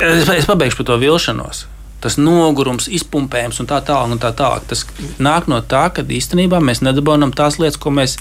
[0.00, 1.66] es, es pabeigšu par to vilšanos.
[2.02, 4.20] Tas nogurums, izpumpējums un tā tālāk.
[4.22, 4.66] Tā tālāk.
[4.70, 4.84] Tas
[5.18, 8.18] nāk no tā, ka īstenībā mēs nedabūjam tās lietas, ko mēs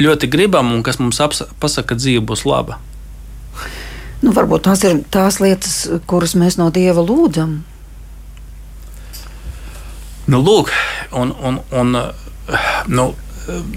[0.00, 1.20] ļoti gribam un kas mums
[1.60, 2.80] pasaka, ka dzīve būs laba.
[4.24, 5.74] Nu, varbūt tās ir tās lietas,
[6.08, 7.58] kuras mēs no Dieva lūdzam.
[10.26, 10.72] Nu, lūk,
[11.14, 11.92] un, un, un
[12.88, 13.04] nu,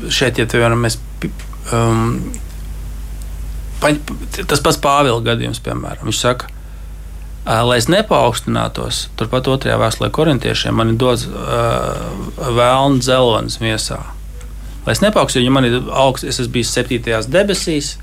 [0.10, 0.98] šeit, ja piemēram, mēs.
[1.76, 2.32] Um,
[3.80, 6.50] tas pats Pāvila gadījums, piemēram, viņš saka,
[7.50, 11.98] lai es nepaukstinātos, turpat otrajā vēstulē korintiešiem, man ir dots uh,
[12.38, 13.98] vēlns dzelonis miesā.
[14.86, 17.96] Lai es nepaukstinātos, jo man ir augsts, es esmu bijis septītajās debesīs.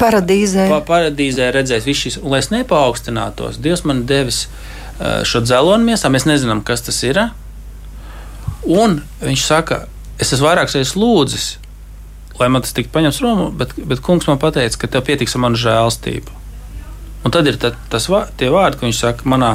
[0.00, 0.66] Paradīzē.
[0.72, 5.92] Pa, paradīzē redzējis visu šis, un lai es nepaukstinātos, Dievs man devis uh, šo dzeloni
[5.92, 7.22] miesā, mēs nezinām, kas tas ir.
[8.68, 9.86] Un viņš saka,
[10.20, 11.46] es esmu vairākas reizes lūdzis,
[12.40, 15.44] lai man tas tiktu paņemts prom, bet, bet kungs man teica, ka tev pietiks ar
[15.46, 16.39] manu žēlstību.
[17.24, 18.08] Un tad ir tā, tas
[18.40, 19.54] tie vārdi, ko viņš saka, manā,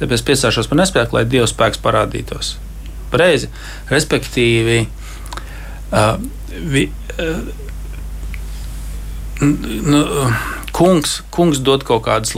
[0.00, 2.54] tāpēc piesāšos par nespēku, lai Dieva spēks parādītos.
[3.12, 3.50] Pareizi.
[3.92, 4.78] Respektīvi,
[5.92, 6.14] uh,
[6.72, 6.86] vi,
[7.20, 7.42] uh,
[9.42, 10.00] nu,
[10.72, 12.32] kungs, kungs dod kaut kādas,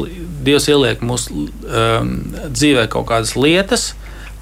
[0.45, 2.17] Dievs ieliek mūsu um,
[2.51, 3.93] dzīvē kaut kādas lietas,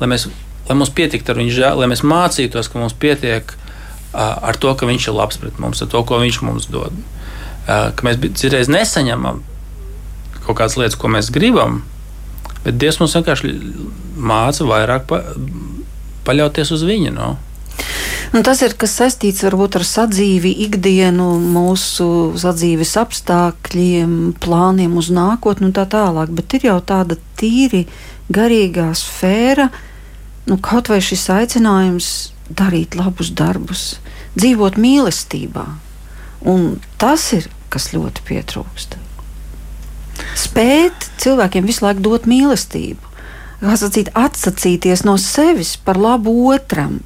[0.01, 0.31] lai mēs
[0.69, 4.73] lai mums pietiktu ar viņu žēl, lai mēs mācītos, ka mums pietiek uh, ar to,
[4.79, 6.95] ka viņš ir labs pret mums, ar to, ko viņš mums dod.
[7.63, 9.43] Uh, ka mēs citreiz nesaņemam
[10.47, 11.83] kaut kādas lietas, ko mēs gribam,
[12.65, 13.53] bet Dievs mums vienkārši
[14.19, 15.23] māca vairāk pa,
[16.27, 17.15] paļauties uz viņu.
[17.15, 17.35] No?
[18.33, 22.07] Nu, tas ir kas saistīts varbūt ar sadzīvi, ikdienu, mūsu
[22.41, 26.33] sadzīves apstākļiem, plāniem uz nākotni un tā tālāk.
[26.33, 27.85] Bet ir jau tāda tīri
[28.33, 29.69] garīgā sfēra,
[30.49, 32.13] nu, kaut vai šis aicinājums
[32.49, 33.85] darīt labus darbus,
[34.39, 35.67] dzīvot mīlestībā.
[36.49, 38.97] Un tas ir kas ļoti pietrūkst.
[40.39, 43.13] Spēt cilvēkiem visu laiku dot mīlestību,
[43.79, 47.01] sacīt, atsacīties no sevis par labu otram.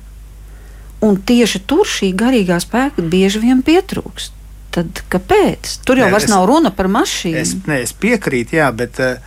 [1.05, 4.33] Un tieši tur šī garīgā spēka bieži vien pietrūkst.
[4.77, 5.79] Tad kāpēc?
[5.89, 7.41] Tur jau nē, vairs es, nav runa par mašīnu.
[7.41, 9.21] Es, nē, es piekrītu, jā, bet uh,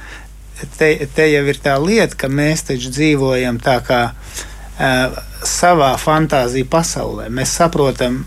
[0.77, 6.69] te, te jau ir tā lieta, ka mēs taču dzīvojam tā kā uh, savā fantāzija
[6.69, 7.29] pasaulē.
[7.33, 8.23] Mēs saprotam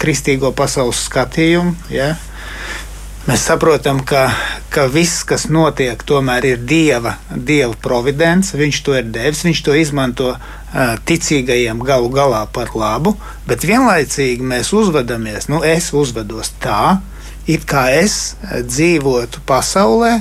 [0.00, 1.74] kristīgo pasaules skatījumu.
[1.94, 2.14] Ja?
[3.24, 4.26] Mēs saprotam, ka,
[4.68, 8.52] ka viss, kas notiek, tomēr ir Dieva, dieva providence.
[8.52, 10.34] Viņš to ir devis, viņš to izmanto
[11.08, 13.14] ticīgajiem galu galā par labu,
[13.48, 16.98] bet vienlaicīgi mēs uzvedamies, nu, es uzvedos tā,
[17.48, 20.12] it kā es dzīvotu pasaulē,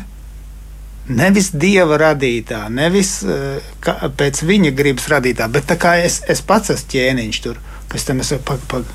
[1.12, 3.18] nevis dieva radītā, nevis
[3.84, 7.60] kā, pēc viņa gribas radītā, bet tā kā es, es pats esmu ķēniņš tur,
[7.92, 8.88] pēc tam es pag, pag,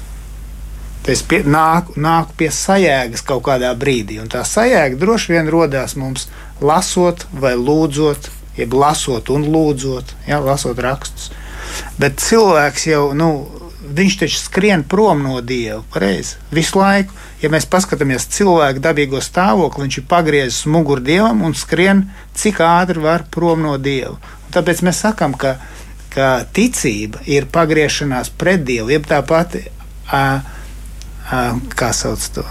[1.12, 5.96] es pie, nāku, nāku pie sajēgas kaut kādā brīdī, un tā sajēga droši vien rodās
[5.96, 6.28] mums
[6.60, 11.30] lasot vai lūdzot, jeb lasot un lūdzot, ja, lasot rakstus.
[12.00, 13.30] Bet cilvēks jau, nu,
[13.88, 19.86] viņš taču skrien prom no Dieva, pareizi, visu laiku ja mēs paskatāmies cilvēku dabīgo stāvokli,
[19.86, 22.04] viņš ir pagriezis muguru dievam un skrien
[22.38, 24.16] cik ātri var prom no dieva.
[24.46, 25.56] Un tāpēc mēs sakām, ka,
[26.14, 29.64] ka ticība ir pagriešanās pret dievu, jeb tā pati,
[30.10, 30.40] a,
[31.78, 32.44] kā sauc to.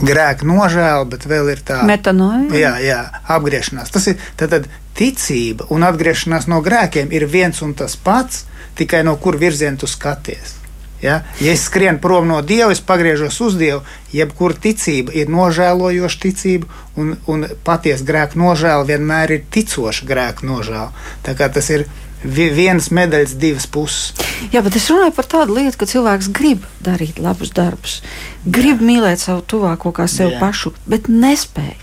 [0.00, 2.46] Grēka nožēla, bet vēl ir tā metanoja.
[2.54, 3.00] Jā, jā,
[3.34, 3.90] apgriešanās.
[3.90, 8.44] Tas ir tad, tad ticība un atgriešanās no grēkiem ir viens un tas pats,
[8.78, 10.60] tikai no kur virziena tu skaties.
[11.02, 11.22] Ja?
[11.40, 13.80] ja es skrienu prom no Dieva, es pagriežos uz Dievu.
[14.12, 16.68] Jebkura ticība ir nožēlojoša ticība,
[17.00, 20.90] un, un patiesa grēka nožēla vienmēr ir ticoša grēka nožēla.
[21.26, 21.86] Tā kā tas ir
[22.24, 24.12] vienas medaļas divas puses.
[24.52, 28.00] Jā, bet es runāju par tādu lietu, ka cilvēks grib darīt labus darbus,
[28.44, 28.86] grib Jā.
[28.86, 30.40] mīlēt savu tuvāko kā sevi Jā.
[30.42, 31.74] pašu, bet nespēj,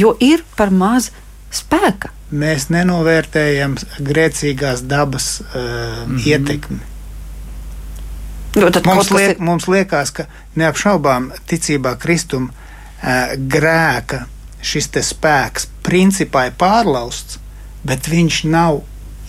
[0.00, 1.10] jo ir par maz
[1.54, 2.12] spēka.
[2.34, 6.26] Mēs nenovērtējam grēcīgās dabas uh, mm -hmm.
[6.26, 6.80] ietekmi.
[8.54, 9.40] Jo, mums, liek, ir...
[9.42, 14.24] mums liekas, ka neapšaubām ticībā Kristum uh, grēka
[14.62, 17.38] šis spēks principā ir pārlausts,
[17.84, 18.80] bet viņš nav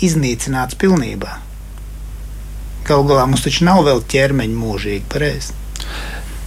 [0.04, 1.38] iznīcināts pilnībā.
[2.86, 5.56] Galu galā mums taču nav vēl ķermeņa mūžīgi pareizi.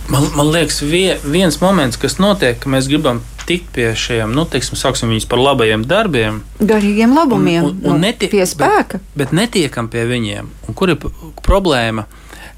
[0.09, 4.45] Man, man liekas, vie, viens moments, kas notiek, ka mēs gribam tikt pie šiem, nu,
[4.49, 9.01] teiksim, sauksim viņus par labajiem darbiem, garīgiem labumiem, un, un, un netiek, pie spēka.
[9.03, 10.49] Bet, bet netiekam pie viņiem.
[10.69, 11.01] Un kur ir
[11.45, 12.07] problēma?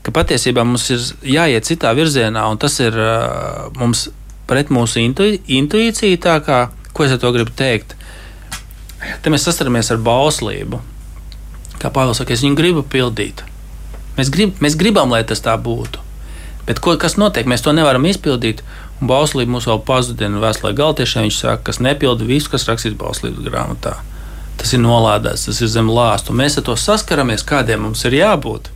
[0.02, 1.02] ka patiesībā mums ir
[1.36, 4.08] jāiet citā virzienā, un tas ir uh, mums
[4.50, 5.28] pret mūsu intu,
[5.60, 6.20] intuīciju.
[6.46, 6.60] Kā,
[6.96, 7.96] ko es ar to gribu teikt?
[9.22, 10.80] Te mēs sastaramies ar bauslību.
[11.80, 13.42] Kā Pāvils saka, es viņu gribu pildīt.
[14.18, 16.02] Mēs, grib, mēs gribam, lai tas tā būtu.
[16.68, 17.48] Bet ko, kas notiek?
[17.48, 18.60] Mēs to nevaram izpildīt.
[19.00, 21.24] Un bauslība mums vēl pazudina vēstulē galtiešiem.
[21.26, 23.96] Viņš saka, kas nepilda visu, kas rakstīts bauslības grāmatā.
[24.60, 26.36] Tas ir nolādēts, tas ir zem lāstu.
[26.36, 28.68] Mēs ar to saskaramies, kādiem mums ir jābūt.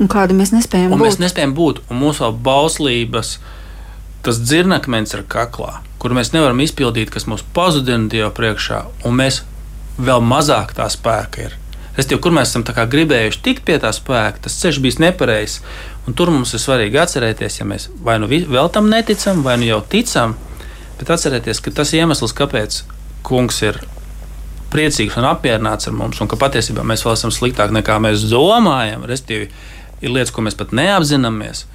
[0.00, 1.06] Un kāda mēs nespējam un būt?
[1.06, 1.80] Mēs nespējam būt.
[1.88, 3.38] Un mūsu bauslības,
[4.24, 9.42] tas dzirnakmens ir kaklā, kur mēs nevaram izpildīt, kas mūs pazudina Dieva priekšā, un mēs
[9.98, 11.56] vēl mazāk tā spēka ir.
[11.96, 15.60] Restīvi, kur mēs esam gribējuši tikt pie tā spēka, tas ceļš bija nepareizs.
[16.06, 19.68] Un tur mums ir svarīgi atcerēties, ja mēs vai nu vēl tam neticam, vai nu
[19.68, 20.36] jau ticam,
[20.98, 22.82] bet atcerēties, ka tas iemesls, kāpēc
[23.26, 23.80] kungs ir
[24.70, 29.04] priecīgs un apmierināts ar mums, un ka patiesībā mēs vēl esam sliktāk nekā mēs domājam,
[29.08, 29.50] restīvi,
[30.00, 31.66] ir lietas, ko mēs pat neapzināmies.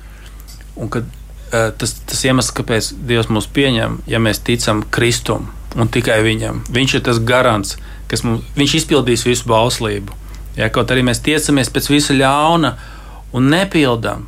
[0.80, 1.08] Un kad,
[1.52, 6.64] uh, tas, tas iemesls, kāpēc Dievs mūs pieņem, ja mēs ticam Kristum un tikai Viņam.
[6.72, 7.95] Viņš ir tas garants, kas
[8.26, 10.14] mums viņš izpildīs visu bauslību.
[10.56, 12.76] Ja, kaut arī mēs tiecamies pēc visa ļauna
[13.36, 14.28] un nepildām,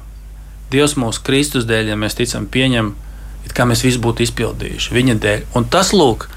[0.67, 2.91] Dievs mūsu Kristus dēļ, ja mēs ticam, pieņem,
[3.55, 5.45] kā mēs visu būtu izpildījuši viņa dēļ.
[5.55, 6.27] Un tas, lūk,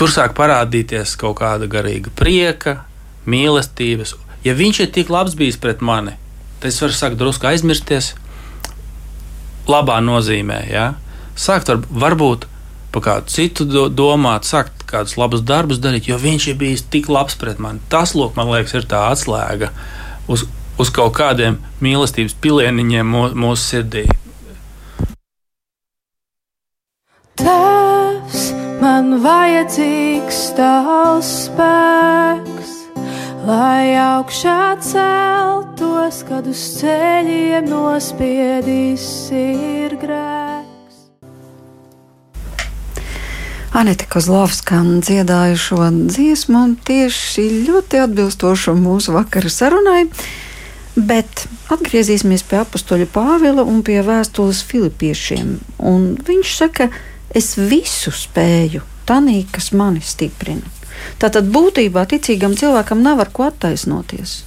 [0.00, 2.78] tur sāk parādīties kaut kāda garīga prieka,
[3.28, 4.16] mīlestības.
[4.44, 6.16] Ja viņš ir tik labs bijis pret mani,
[6.62, 8.14] tad es varu sākt drusku aizmirsties.
[9.68, 10.92] Labā nozīmē, ja?
[11.36, 12.48] sākt var, varbūt
[12.94, 17.10] par kādu citu do, domāt, sākt kādus labus darbus darīt, jo viņš ir bijis tik
[17.12, 17.82] labs pret mani.
[17.92, 19.72] Tas, lūk, man liekas, ir tā atslēga
[20.30, 20.46] uz,
[20.78, 24.06] uz kaut kādiem mīlestības pilieniņiem mūsu sirdī.
[27.40, 28.46] Tēvs,
[28.80, 32.74] man vajadzīgs tavs spēks
[33.44, 40.43] lai augšā celtos, kad uz ceļiem nospiedīs ir grēks.
[43.74, 50.04] Anita Kozlovska dziedāja šo dziesmu, un tieši ļoti atbilstošu mūsu vakara sarunai.
[50.94, 55.56] Bet atgriezīsimies pie apakstoļa Pāvila un pie vēstules Filipiešiem.
[55.90, 56.86] Un viņš saka,
[57.34, 60.70] es visu spēju, tanī, kas mani stiprina.
[61.18, 64.44] Tātad būtībā ticīgam cilvēkam nav ar ko attaisnoties.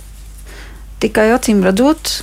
[1.03, 2.21] Tikai acīm redzot,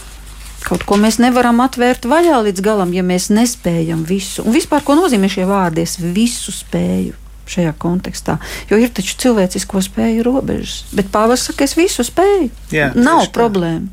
[0.64, 4.44] kaut ko mēs nevaram atvērt vaļā līdz galam, ja mēs nespējam visu.
[4.44, 7.14] Un vispār, ko nozīmē šie vārdi, es visu spēju
[7.50, 8.38] šajā kontekstā.
[8.70, 10.86] Jo ir taču cilvēcisko spēju robežas.
[10.96, 12.48] Bet Pāvils saka, es visu spēju.
[12.72, 13.92] Jā, Nav problēma.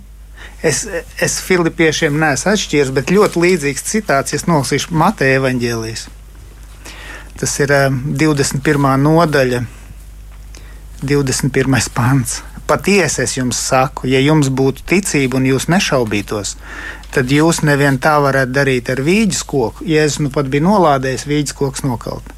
[0.62, 0.84] Es,
[1.22, 6.06] es Filipiešiem neesmu atšķīris, bet ļoti līdzīgs citāts, ja nolasīšu Mateja evaņģēlijas.
[7.42, 8.86] Tas ir um, 21.
[9.02, 9.64] nodaļa,
[11.02, 11.80] 21.
[11.98, 12.44] pants.
[12.68, 16.56] Patiesi es jums saku, ja jums būtu ticība un jūs nešaubītos,
[17.16, 19.88] tad jūs nevien tā varētu darīt ar vīģes koku.
[19.88, 22.30] Jēzus nu pat bija nolādējis vīģes koks nokalt.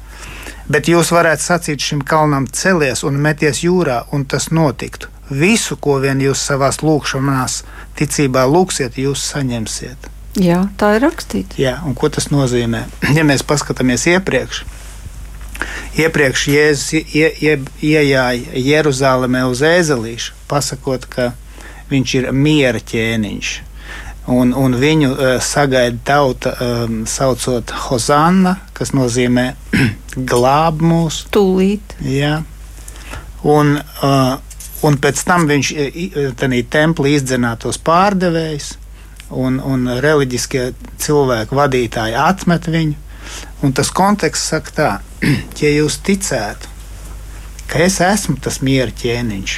[0.68, 5.10] Bet jūs varētu sacīt šim kalnam celies un meties jūrā, un tas notiktu.
[5.30, 7.62] Visu, ko vien jūs savās lūkšanās,
[7.96, 10.10] ticībā lūksiet, jūs saņemsiet.
[10.40, 11.58] Jā, tā ir rakstīts.
[11.60, 12.84] Jā, un ko tas nozīmē?
[13.16, 14.64] Ja mēs paskatāmies iepriekš,
[15.98, 21.32] Iepriekš Jēzus ie, ie, iejāja Jeruzalemē uz ēzelīšu, pasakot, ka
[21.90, 23.52] viņš ir miera ķēniņš.
[24.34, 29.50] Un, un viņu uh, sagaida tauta, um, saucot Hozanna, kas nozīmē
[30.32, 31.26] glāb mūs.
[31.34, 31.98] Tūlīt.
[32.08, 32.38] Jā.
[33.44, 34.38] Un, uh,
[34.88, 35.74] un pēc tam viņš
[36.40, 38.72] tādā templī izdzinātos pārdevējs,
[39.36, 40.70] un, un reliģiskie
[41.04, 43.03] cilvēku vadītāji atmet viņu.
[43.64, 44.90] Un tas konteksts saka tā,
[45.62, 46.70] ja jūs ticētu,
[47.70, 49.56] ka es esmu tas miera ķēniņš,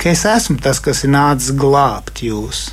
[0.00, 2.72] ka es esmu tas, kas ir nācis glābt jūs,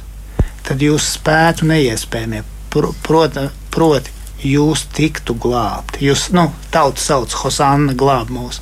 [0.68, 2.44] tad jūs spētu neiespējamie.
[2.70, 4.12] Pro, proti, proti,
[4.46, 6.04] jūs tiktu glābti.
[6.06, 8.62] Jūs, nu, tauta sauc Hosanna glāb mūs.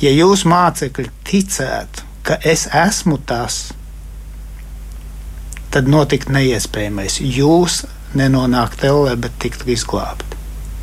[0.00, 3.68] Ja jūs mācekļi ticētu, ka es esmu tas,
[5.74, 7.20] tad notikt neiespējamais.
[7.20, 7.82] Jūs
[8.16, 10.37] nenonākt ellē, bet tiktu izglābti.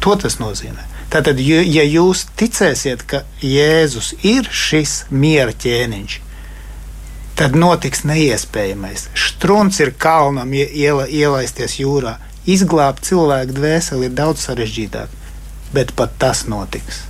[0.05, 0.85] To tas nozīmē.
[1.09, 6.19] Tātad, ja jūs ticēsiet, ka Jēzus ir šis miera ķēniņš,
[7.39, 9.09] tad notiks neiespējamais.
[9.17, 12.19] Strunts ir kalnam iela, ielaisties jūrā.
[12.45, 15.13] Izglābt cilvēku dvēseli ir daudz sarežģītāk,
[15.73, 17.01] bet pat tas notiks.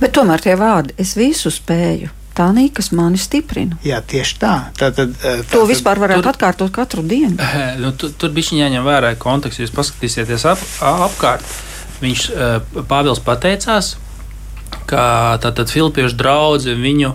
[0.00, 3.78] Bet tomēr tie vārdi es visu spēju tā nī, kas mani stiprina.
[3.86, 4.54] Jā, tieši tā.
[4.78, 7.38] tā, tad, tā to vispār varētu tur, atkārtot katru dienu.
[7.82, 9.62] Nu, tur tur bija jāņem vērā konteksts.
[9.62, 11.46] Jūs paskatīsieties ap, apkārt.
[12.02, 12.28] Viņš
[12.90, 13.96] Pāvils pateicās,
[14.88, 15.02] ka
[15.42, 17.14] tātad Filipiešu draugi viņu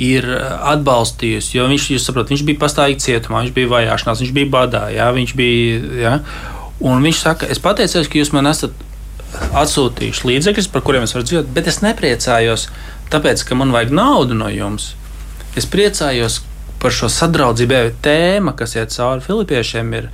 [0.00, 0.26] ir
[0.72, 1.58] atbalstījusi.
[1.58, 4.86] Jo viņš, saprot, viņš bija pastāvīgi cietumā, viņš bija vajāšanās, viņš bija badā.
[4.94, 6.14] Jā, viņš bija, jā.
[6.82, 8.72] Un viņš saka, es pateicos, ka jūs man esat
[9.56, 12.66] atsūtījuši līdzekļus, par kuriem es varu dzīvot, bet es nepriecājos
[13.12, 14.92] tāpēc, ka man vajag naudu no jums.
[15.56, 16.40] Es priecājos
[16.82, 17.80] par šo sadraudzību.
[18.04, 20.08] Tēma, kas iet cauri Filipiešiem, ir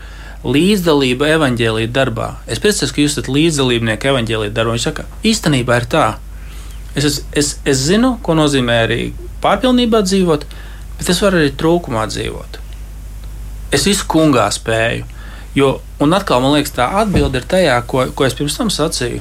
[0.47, 2.28] līdzdalība evaņģēlīja darbā.
[2.47, 4.76] Es priecājos, ka jūs esat līdzdalībnieki evaņģēlīja darbā.
[4.76, 6.07] Viņš saka, īstenībā ir tā.
[6.95, 9.01] Es, es, es, es zinu, ko nozīmē arī
[9.43, 10.47] pārpilnībā dzīvot,
[10.99, 12.61] bet es varu arī trūkumā dzīvot.
[13.74, 15.07] Es visu kungā spēju.
[15.59, 19.20] Jo, un atkal man liekas, tā atbilde ir tajā, ko, ko es pirms tam sacīju.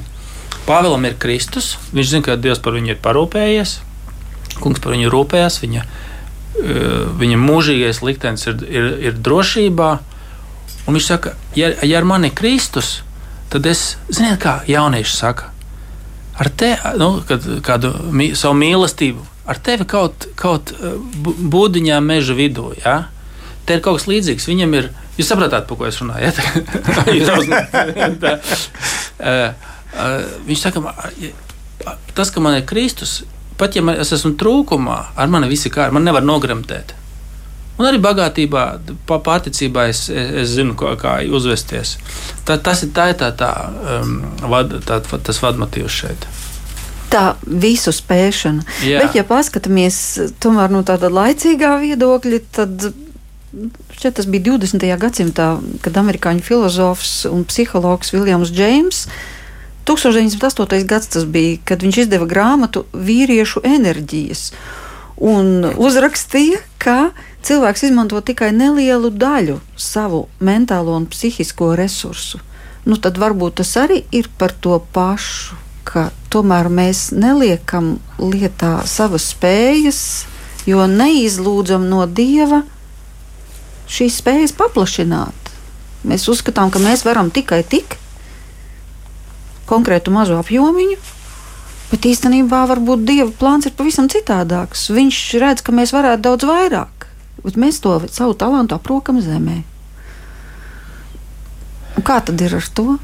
[0.68, 1.76] Pāvēlam ir Kristus.
[1.95, 3.78] Viņš zina, ka Dievs par viņu ir parūpējies.
[4.59, 5.61] Kungs par viņu rūpējas.
[5.63, 9.91] Viņa, eh, viņa mūžīgais liktenis ir, ir, ir drošībā.
[10.88, 13.02] Un viņš saka, ja, ja ar mani Kristus,
[13.52, 15.52] tad es, ziniet, kā jaunieši saka,
[16.40, 22.36] ar te, nu, kad, kādu mī, savu mīlestību, ar tevi kaut, kaut eh, būdiņā meža
[22.38, 22.72] vidū.
[22.84, 23.08] Ja?
[23.68, 24.48] Te ir kaut kas līdzīgs.
[24.48, 26.24] Viņam ir, jūs saprotat, par ko es runāju.
[26.28, 26.32] Ja?
[30.48, 30.78] Viņš saka,
[32.14, 33.24] tas, ka man ir Kristus,
[33.58, 36.94] pat ja man, es esmu trūkumā, ar mani ir kārtībā, man nevar nogremtēt.
[37.78, 38.64] Un arī bagātībā,
[39.06, 41.96] pārticībā es, es zinu, kā, kā uzvesties.
[42.48, 43.52] Tā, tas ir tā, tā, tā,
[44.00, 44.20] um,
[44.50, 46.28] vad, tā, tas vadmotīvs šeit.
[47.14, 48.66] Tā visu spēšana.
[48.84, 49.04] Jā.
[49.04, 50.00] Bet, ja paskatāmies
[50.44, 52.90] tomēr no tāda laicīgā viedokļa, tad
[53.96, 54.90] šķiet, tas bija 20.
[55.02, 55.48] gadsimtā,
[55.86, 59.06] kad amerikāņu filozofs un psihologs Viljams Džeims
[59.88, 60.84] 1908.
[60.86, 64.50] gads tas bija, kad viņš izdeva grāmatu Vīriešu enerģijas
[65.18, 66.98] un uzrakstīja, ka
[67.46, 72.42] cilvēks izmanto tikai nelielu daļu savu mentālo un psihisko resursu.
[72.88, 75.58] Nu, tad varbūt tas arī ir par to pašu,
[75.88, 80.00] ka tomēr mēs neliekam lietā savas spējas,
[80.68, 82.64] jo neizlūdzam no dieva
[83.88, 85.54] šīs spējas paplašināt.
[86.08, 87.98] Mēs uzskatām, ka mēs varam tikai tik,
[89.68, 90.98] konkrētu mazu apjomiņu.
[91.88, 94.90] Bet īstenībā varbūt Dieva plāns ir pavisam citādāks.
[94.92, 96.97] Viņš redz, ka mēs varētu daudz vairāk,
[97.46, 99.62] bet mēs to savu talantu aprokam zemē.
[101.98, 102.98] Un kā tad ir ar to?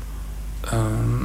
[0.73, 1.22] Um,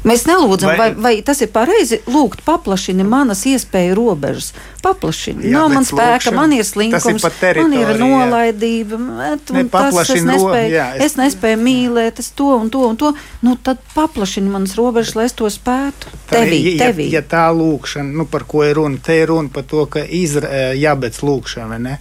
[0.00, 4.54] Mēs nelūdzam, vai, vai, vai tas ir pareizi lūgt, paplašini manas iespēju robežas.
[4.80, 5.50] Paplašini.
[5.52, 8.96] Nav man spēka, man ir slinkums, ir man ir nolaidība.
[9.18, 11.04] Bet, ne, tas, es, nespēju, jā, es...
[11.10, 13.12] es nespēju mīlēt, es to un to un to.
[13.44, 16.16] Nu, tad paplašini manas robežas, lai es to spētu.
[16.32, 17.10] Tevī, ja, tevī.
[17.12, 20.04] Ja, ja tā lūkšana, nu, par ko ir runa, te ir runa par to, ka
[20.04, 22.00] izra, eh, jābec lūkšana, ne?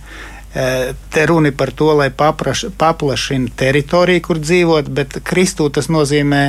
[0.55, 6.43] Eh, te runa par to, lai papraš, paplašina teritoriju, kur dzīvot, bet Kristū tas nozīmē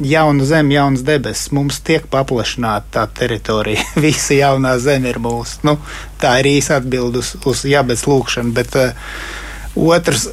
[0.00, 1.50] jauna zeme, jaunas debesis.
[1.52, 3.84] Mums tiek paplašināta tā teritorija.
[4.04, 5.60] Visa jaunā zeme ir mūsu.
[5.68, 5.76] Nu,
[6.20, 8.54] tā ir īsa atbilde uz, uz jābeidz lūkšanu.
[8.56, 9.12] Bet uh,
[9.76, 10.30] otrs,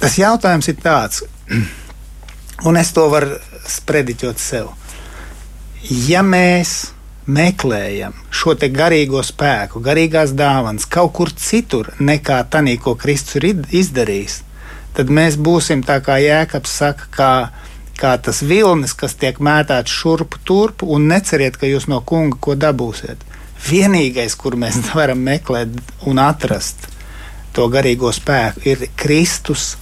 [0.00, 1.22] tas jautājums ir tāds,
[2.68, 3.38] un es to varu
[3.70, 4.72] sprediķot sev.
[6.08, 6.90] Ja mēs
[7.30, 14.42] meklējam šo garīgo spēku, garīgās dāvanas kaut kur citur nekā tanī, ko Kristus ir izdarījis,
[14.96, 17.32] tad mēs būsim tā kā Jēkabs saka, kā
[18.00, 22.56] kā tas vilnis, kas tiek mētāts šurp turp, un neceriet, ka jūs no kunga ko
[22.56, 23.26] dabūsiet.
[23.66, 25.76] Vienīgais, kur mēs varam meklēt
[26.08, 26.88] un atrast
[27.56, 29.74] to garīgo spēku, ir Kristus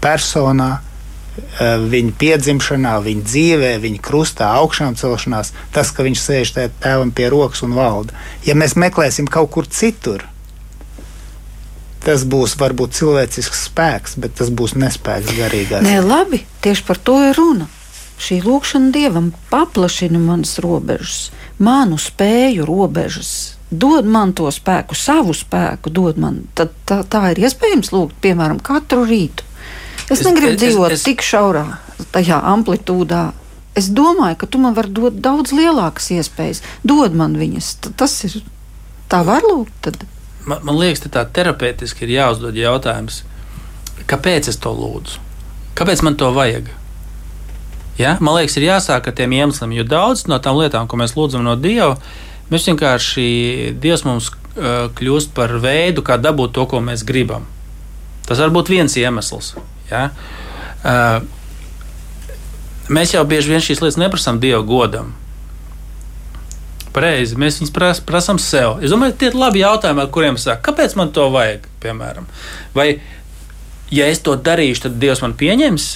[0.00, 0.70] personā,
[1.92, 6.52] viņa piedzimšanā, viņa dzīvē, viņa krustā, augšām celšanās, tas, ka viņš sēž
[6.82, 8.14] tēvam pie rokas un valda.
[8.46, 10.26] Ja mēs meklēsim kaut kur citur,
[12.06, 15.82] tas būs varbūt cilvēcisks spēks, bet tas būs nespēks garīgā.
[15.84, 17.68] Nē, labi, tieši par to ir runa.
[18.22, 23.56] Šī lūkšana dievam paplašina manas robežas, manu spēju robežas.
[23.72, 28.60] dod man to spēku, savu spēku, dod man, tad tā, tā ir iespējams lūgt, piemēram,
[28.60, 29.46] katru rītu.
[30.10, 31.06] Es, es negribu es, dzīvot es, es...
[31.08, 31.64] tik šaurā,
[32.12, 33.30] tajā amplitūdā.
[33.78, 36.60] Es domāju, ka tu man vari dot daudz lielākas iespējas.
[36.84, 37.70] Dod man viņas.
[37.80, 38.42] T tas ir
[39.08, 39.72] tā, var lūgt.
[39.86, 40.02] Tad.
[40.46, 43.22] Man, man liekas, tā terapeitiski ir jāuzdod jautājums,
[44.10, 45.20] kāpēc es to lūdzu?
[45.78, 46.70] Kāpēc man to vajag?
[48.00, 48.16] Ja?
[48.20, 51.44] Man liekas, ir jāsāk ar tiem iemesliem, jo daudz no tām lietām, ko mēs lūdzam
[51.46, 51.94] no Dieva,
[52.50, 53.26] mēs vienkārši
[53.80, 57.46] Dievs mums uh, kļūst par veidu, kā dabūt to, ko mēs gribam.
[58.26, 59.54] Tas var būt viens iemesls.
[59.90, 60.08] Ja?
[60.82, 61.22] Uh,
[62.90, 65.14] mēs jau bieži vien šīs lietas neprasām Dieva godam.
[66.92, 68.78] Pareizi, mēs viņus pras, prasām sev.
[68.84, 70.60] Es domāju, tie ir labi jautājumi, ar kuriem sāk.
[70.66, 71.64] Kāpēc man to vajag?
[71.80, 72.28] Piemēram?
[72.76, 72.88] Vai,
[73.92, 75.92] ja es to darīšu, tad Dievs man pieņems?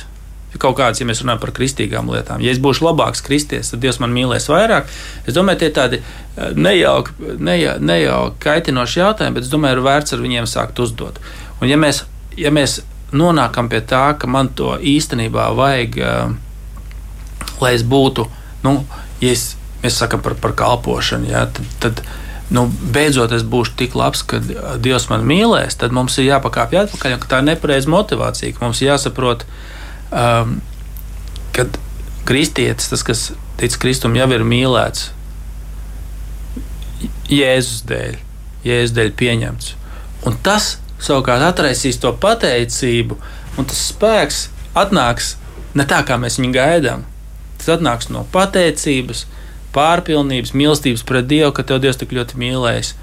[0.60, 2.42] kaut kādas, ja mēs runājam par kristīgām lietām.
[2.44, 4.90] Ja es būšu labāks kristietis, tad Dievs man mīlēs vairāk.
[5.26, 9.86] Es domāju, tie ir tādi eh, nejauki, neja, nejauki kaitinoši jautājumi, bet es domāju, ir
[9.86, 11.20] vērts ar viņiem sākt uzdot.
[11.60, 12.04] Un ja mēs,
[12.38, 12.80] ja mēs
[13.16, 16.66] nonākam pie tā, ka man to īstenībā vajag, eh,
[17.62, 18.26] lai es būtu,
[18.66, 18.78] nu,
[19.20, 22.02] ja es, mēs sakam par, par kalpošanu, ja, tad, tad
[22.54, 24.38] nu, beidzot es būšu tik labs, ka
[24.82, 28.84] Dievs man mīlēs, tad mums ir jāpakāpj atpakaļ, ka tā ir nepareiza motivācija, ka mums
[28.84, 29.74] jāsaprot, ka
[30.10, 30.58] um,
[31.56, 31.78] kad
[32.24, 35.10] kristietis, tas, kas tic Kristum, jau ir mīlēts
[37.30, 38.18] Jēzus dēļ,
[38.66, 39.72] Jēzus dēļ pieņemts.
[40.26, 43.18] Un tas savukārt atraisīs to pateicību,
[43.58, 44.46] un tas spēks
[44.76, 45.34] atnāks
[45.76, 47.04] ne tā, kā mēs viņu gaidām.
[47.58, 49.24] Tas atnāks no pateicības,
[49.76, 52.94] pārpilnības, mīlestības pret Dievu, ka tev Dievs tik ļoti mīlējis.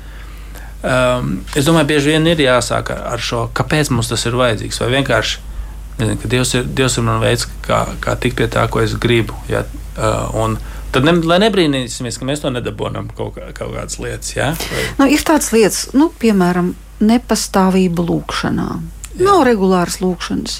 [0.83, 4.81] Um, es domāju, bieži vien ir jāsāk ar šo, kāpēc mums tas ir vajadzīgs.
[4.83, 5.49] Vai vienkārši
[5.97, 9.37] Nezinu, Dievs ir, Dievs ir man veids, kā, kā tikt pie tā, ko es gribu.
[9.51, 9.65] Ja?
[9.93, 10.55] Uh,
[10.93, 14.35] Tad, ne, lai nebrīnīsimies, ka mēs to nedabūjam kaut, kā, kaut kādas lietas.
[14.35, 14.51] Ja?
[14.53, 14.83] Vai...
[14.99, 18.67] Nu, ir tādas lietas, nu, piemēram, nepastāvība lūkšanā.
[19.13, 19.23] Jā.
[19.25, 20.59] Nav regulāras lūkšanas,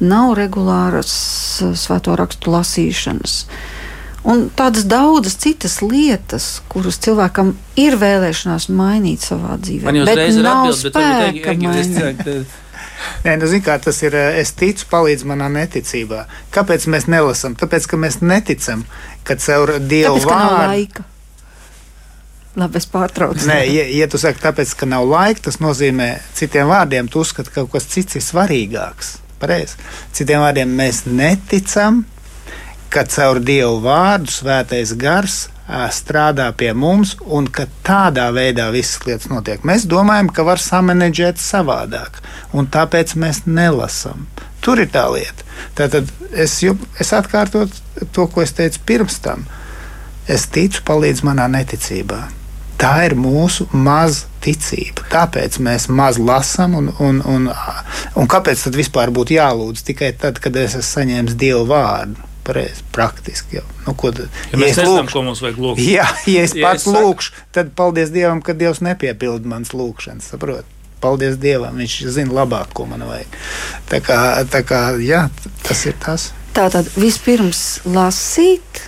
[0.00, 1.12] nav regulāras
[1.60, 3.36] uh, svēto rakstu lasīšanas.
[4.26, 9.86] Un tādas daudzas citas lietas, kuras cilvēkam ir vēlēšanās mainīt savā dzīvē.
[9.86, 12.62] Man jau uzreiz ir atbilde, bet viņi teikt,
[13.26, 14.14] Nē, nu, zin, kā, tas ir.
[14.16, 16.24] Eh, es ticu, palīdz manā neticībā.
[16.54, 17.56] Kāpēc mēs nelasām?
[17.58, 18.86] Tāpēc, ka mēs neticam,
[19.26, 21.06] ka caur Dievu tāpēc, vārdu.
[22.56, 23.44] Labi, es pārtraucu.
[23.50, 26.08] Nē, ja, ja tu saki, tāpēc, ka nav laika, tas nozīmē,
[26.38, 29.18] citiem vārdiem, tu uzskati, ka kaut kas cits ir svarīgāks.
[29.42, 29.76] Pareiz.
[30.16, 32.06] Citiem vārdiem, mēs neticam,
[32.90, 39.30] ka caur Dievu vārdu svētais gars strādā pie mums un ka tādā veidā visas lietas
[39.30, 39.64] notiek.
[39.66, 42.20] Mēs domājam, ka var samanģēt savādāk,
[42.54, 44.26] un tāpēc mēs nelasām.
[44.62, 45.44] Tur ir tā lieta.
[45.74, 46.62] Tātad es,
[47.00, 49.46] es atkārtotu to, ko es teicu pirms tam.
[50.26, 52.24] Es ticu, palīdz manā neticībā.
[52.76, 55.06] Tā ir mūsu maza ticība.
[55.10, 57.48] Tāpēc mēs maz lasām, un, un, un,
[58.14, 62.25] un kāpēc tad vispār būtu jālūdz tikai tad, kad es esmu saņēmis Dievu vārdu?
[62.46, 63.58] Pareizi, praktiski.
[63.58, 63.66] Jau.
[63.86, 65.82] Nu, ko, ja ja mēs nezinām, ko mums vajag lūgt.
[65.82, 70.32] Jā, ja es ja pats es lūkšu, tad paldies Dievam, ka Dievs nepiepilda manas lūgšanas.
[70.34, 70.72] Saprot?
[71.02, 73.38] Paldies Dievam, Viņš zina labāk, ko man vajag.
[73.90, 74.18] Tā kā,
[74.52, 75.26] tā kā jā,
[75.66, 76.30] tas ir tas.
[76.56, 78.86] Tātad vispirms lasīt,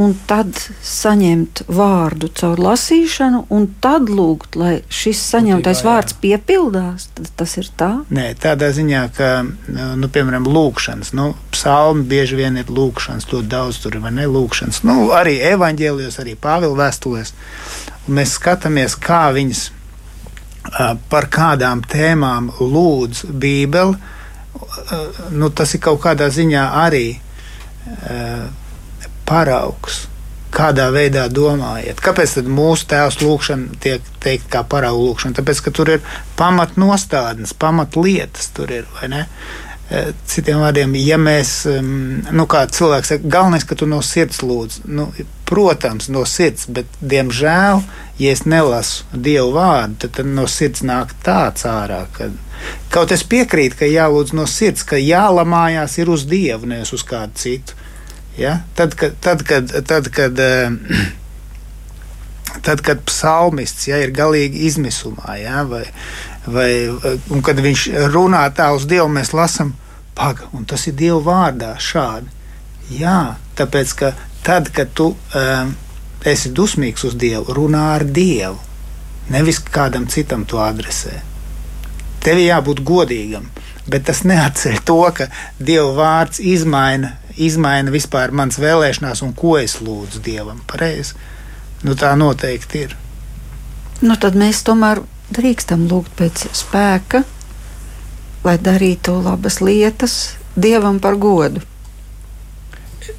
[0.00, 7.08] un tad saņemt vārdu caur lasīšanu, un tad lūgt, lai šis saņemtais vārds piepildās.
[7.36, 7.90] Tas ir tā?
[8.08, 9.30] Nē, tādā ziņā, ka,
[10.00, 14.28] nu, piemēram, lūkšanas, nu, psalmi bieži vien ir lūkšanas, ļoti daudz tur ir vai ne
[14.30, 14.80] lūkšanas.
[14.88, 17.34] Nu, arī evaņģēlijos, arī Pāvila vēstulēs.
[18.08, 19.66] Mēs skatāmies, kā viņas
[21.12, 23.98] par kādām tēmām lūdz Bībeli.
[25.36, 27.04] Nu, tas ir kaut kādā ziņā arī
[29.28, 30.06] paraugs.
[30.50, 32.00] Kādā veidā domājat?
[32.02, 35.36] Kāpēc mūsu tēvs lūkšana tiek teikt kā paraugu lūkšana?
[35.38, 39.26] Tāpēc, ka tur ir pamatnostādnes, pamatlietas tur ir, vai ne?
[39.90, 41.52] E, citiem vārdiem, ja mēs,
[42.34, 44.84] nu, kā cilvēks saka, galvenais, ka tu no sirds lūdz.
[44.90, 45.08] Nu,
[45.50, 47.82] protams, no sirds, bet, diemžēl,
[48.22, 52.30] ja es nelasu Dievu vārdu, tad, tad no sirds nāk tāds ārā, ka
[52.94, 57.38] kaut es piekrītu, ka jālūdz no sirds, ka jālamājās ir uz Dievu, nevis uz kādu
[57.42, 57.78] citu.
[58.38, 58.60] Ja?
[58.74, 60.70] Tad, kad, tad, kad, tad, kad, eh,
[62.66, 65.84] tad, kad psalmists ja, ir galīgi izmisumā, ja, vai,
[66.46, 66.70] vai
[67.46, 69.74] kad viņš runā tā uz Dievu, mēs lasām,
[70.14, 72.28] paga, un tas ir Dieva vārdā šādi.
[72.90, 74.12] Jā, tāpēc, ka
[74.42, 75.72] tad, kad tu um,
[76.26, 78.58] esi dusmīgs uz Dievu, runā ar Dievu,
[79.30, 81.20] nevis kādam citam to adresē.
[82.20, 83.46] Tev jābūt godīgam,
[83.88, 87.14] bet tas neatceļ to, ka Dieva vārds izmaina
[87.46, 90.60] izmaina vispār manas vēlēšanās un ko es lūdzu Dievam.
[90.70, 91.16] Pareizi.
[91.86, 92.96] Nu, tā noteikti ir.
[94.04, 97.22] Nu, tad mēs tomēr drīkstam lūgt pēc spēka,
[98.44, 100.16] lai darītu labas lietas
[100.56, 101.62] Dievam par godu.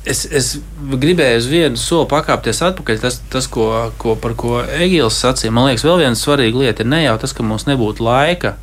[0.06, 3.00] Es, es gribēju uz vienu soli pakāpties atpakaļ.
[3.02, 3.68] Tas, tas ko,
[4.02, 7.34] ko, par ko Egīls sacīja, man liekas, vēl viena svarīga lieta ir ne jau tas,
[7.38, 8.56] ka mums nebūtu laika,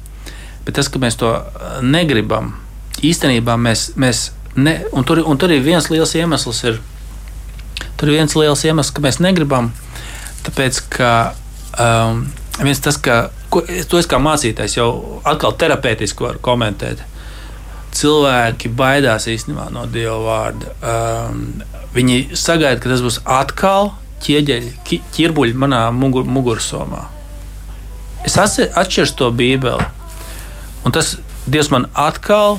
[0.66, 1.34] bet tas, ka mēs to
[1.82, 2.54] negribam.
[3.04, 4.28] Īstenībā mēs, mēs
[4.64, 6.80] ne, un, tur, un tur ir viens liels iemesls, ir,
[7.98, 9.70] tur ir viens liels iemesls, ka mēs negribam,
[10.46, 11.12] tāpēc ka
[11.78, 12.24] um,
[12.62, 14.88] viens tas, ka ko, to es kā mācītājs jau
[15.28, 17.04] atkal terapeitiski varu komentēt.
[17.98, 20.74] Cilvēki baidās īstenībā no Dieva vārda.
[20.84, 21.44] Um,
[21.94, 23.94] viņi sagaida, ka tas būs atkal
[24.24, 27.06] ķieģeļi, ķirbuļi manā mugur, mugursomā.
[28.26, 29.86] Es atšķiru to Bībeli,
[30.84, 31.16] un tas
[31.48, 32.59] Dievs man atkal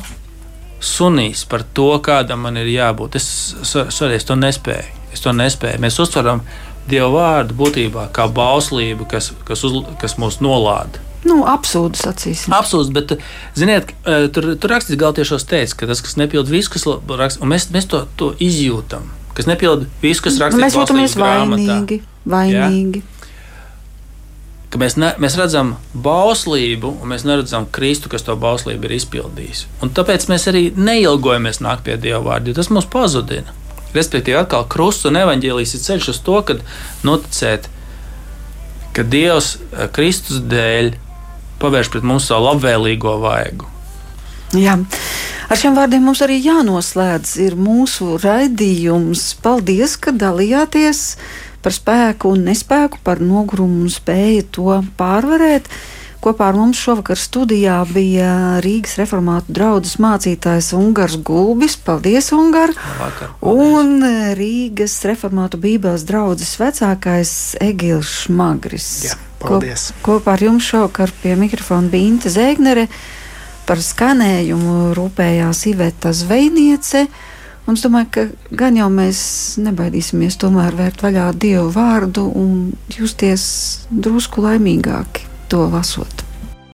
[0.80, 3.20] sunīs par to, kādam man ir jābūt.
[3.20, 3.28] Es,
[3.68, 4.98] sorry, es to nespēju.
[5.14, 5.82] Es to nespēju.
[5.84, 6.44] Mēs uztveram
[6.90, 11.04] Dieva vārdu būtībā kā bauslību, kas, kas, uz, kas mūs nolāda.
[11.28, 12.54] Nu, absurds, sacīsim.
[12.56, 13.18] Absurds, bet,
[13.60, 17.52] ziniet, e, tur, tur rakstīts galtiešos teica, ka tas, kas nepilda visu, kas rakstīts, un
[17.52, 20.64] mēs, mēs to, to izjūtam, kas nepilda visu, kas rakstīts.
[20.64, 22.00] Mēs jūtamies vainīgi,
[22.30, 23.04] vainīgi.
[23.04, 23.19] Ja?
[24.70, 29.64] Ka mēs, ne, mēs redzam bauslību, un mēs neredzam Kristu, kas to bauslību ir izpildījis.
[29.82, 33.56] Un tāpēc mēs arī neilgojamies nākt pie Dieva vārda, jo tas mūs pazudina.
[33.96, 36.62] Respektīvi, atkal krusts un evaņģēlijas ir ceļš uz to, kad
[37.08, 37.66] noticēt,
[38.94, 40.94] ka Dievs eh, Kristus dēļ
[41.60, 43.68] pavērš pret mums savu labvēlīgo vaigu.
[44.58, 44.78] Jā.
[45.50, 49.32] Ar šiem vārdiem mums arī jānoslēdz mūsu raidījums.
[49.42, 51.04] Paldies, ka dalījāties
[51.64, 55.70] par spēku un nespēku, par nogurumu un spēju to pārvarēt.
[56.20, 61.78] Kopā ar mums šovakar studijā bija Rīgas reformātu draugs mācītājs Ungārs Gulbis.
[61.80, 62.74] Paldies, Ungār!
[63.40, 64.04] Un
[64.36, 67.32] Rīgas reformātu bībeles draugs vecākais
[67.64, 68.90] Egils Šmagris.
[69.08, 69.94] Jā, paldies!
[70.04, 72.90] Ko, kopā ar jums šovakar pie mikrofona bija Inte Zēgnere.
[73.70, 77.08] Par skanējumu rūpējās Iveta Zvejniece.
[77.68, 79.20] Un es domāju, ka gan jau mēs
[79.62, 83.44] nebaidīsimies tomēr vērt vaļā Dievu vārdu un justies
[83.92, 86.29] drusku laimīgāki to lasot.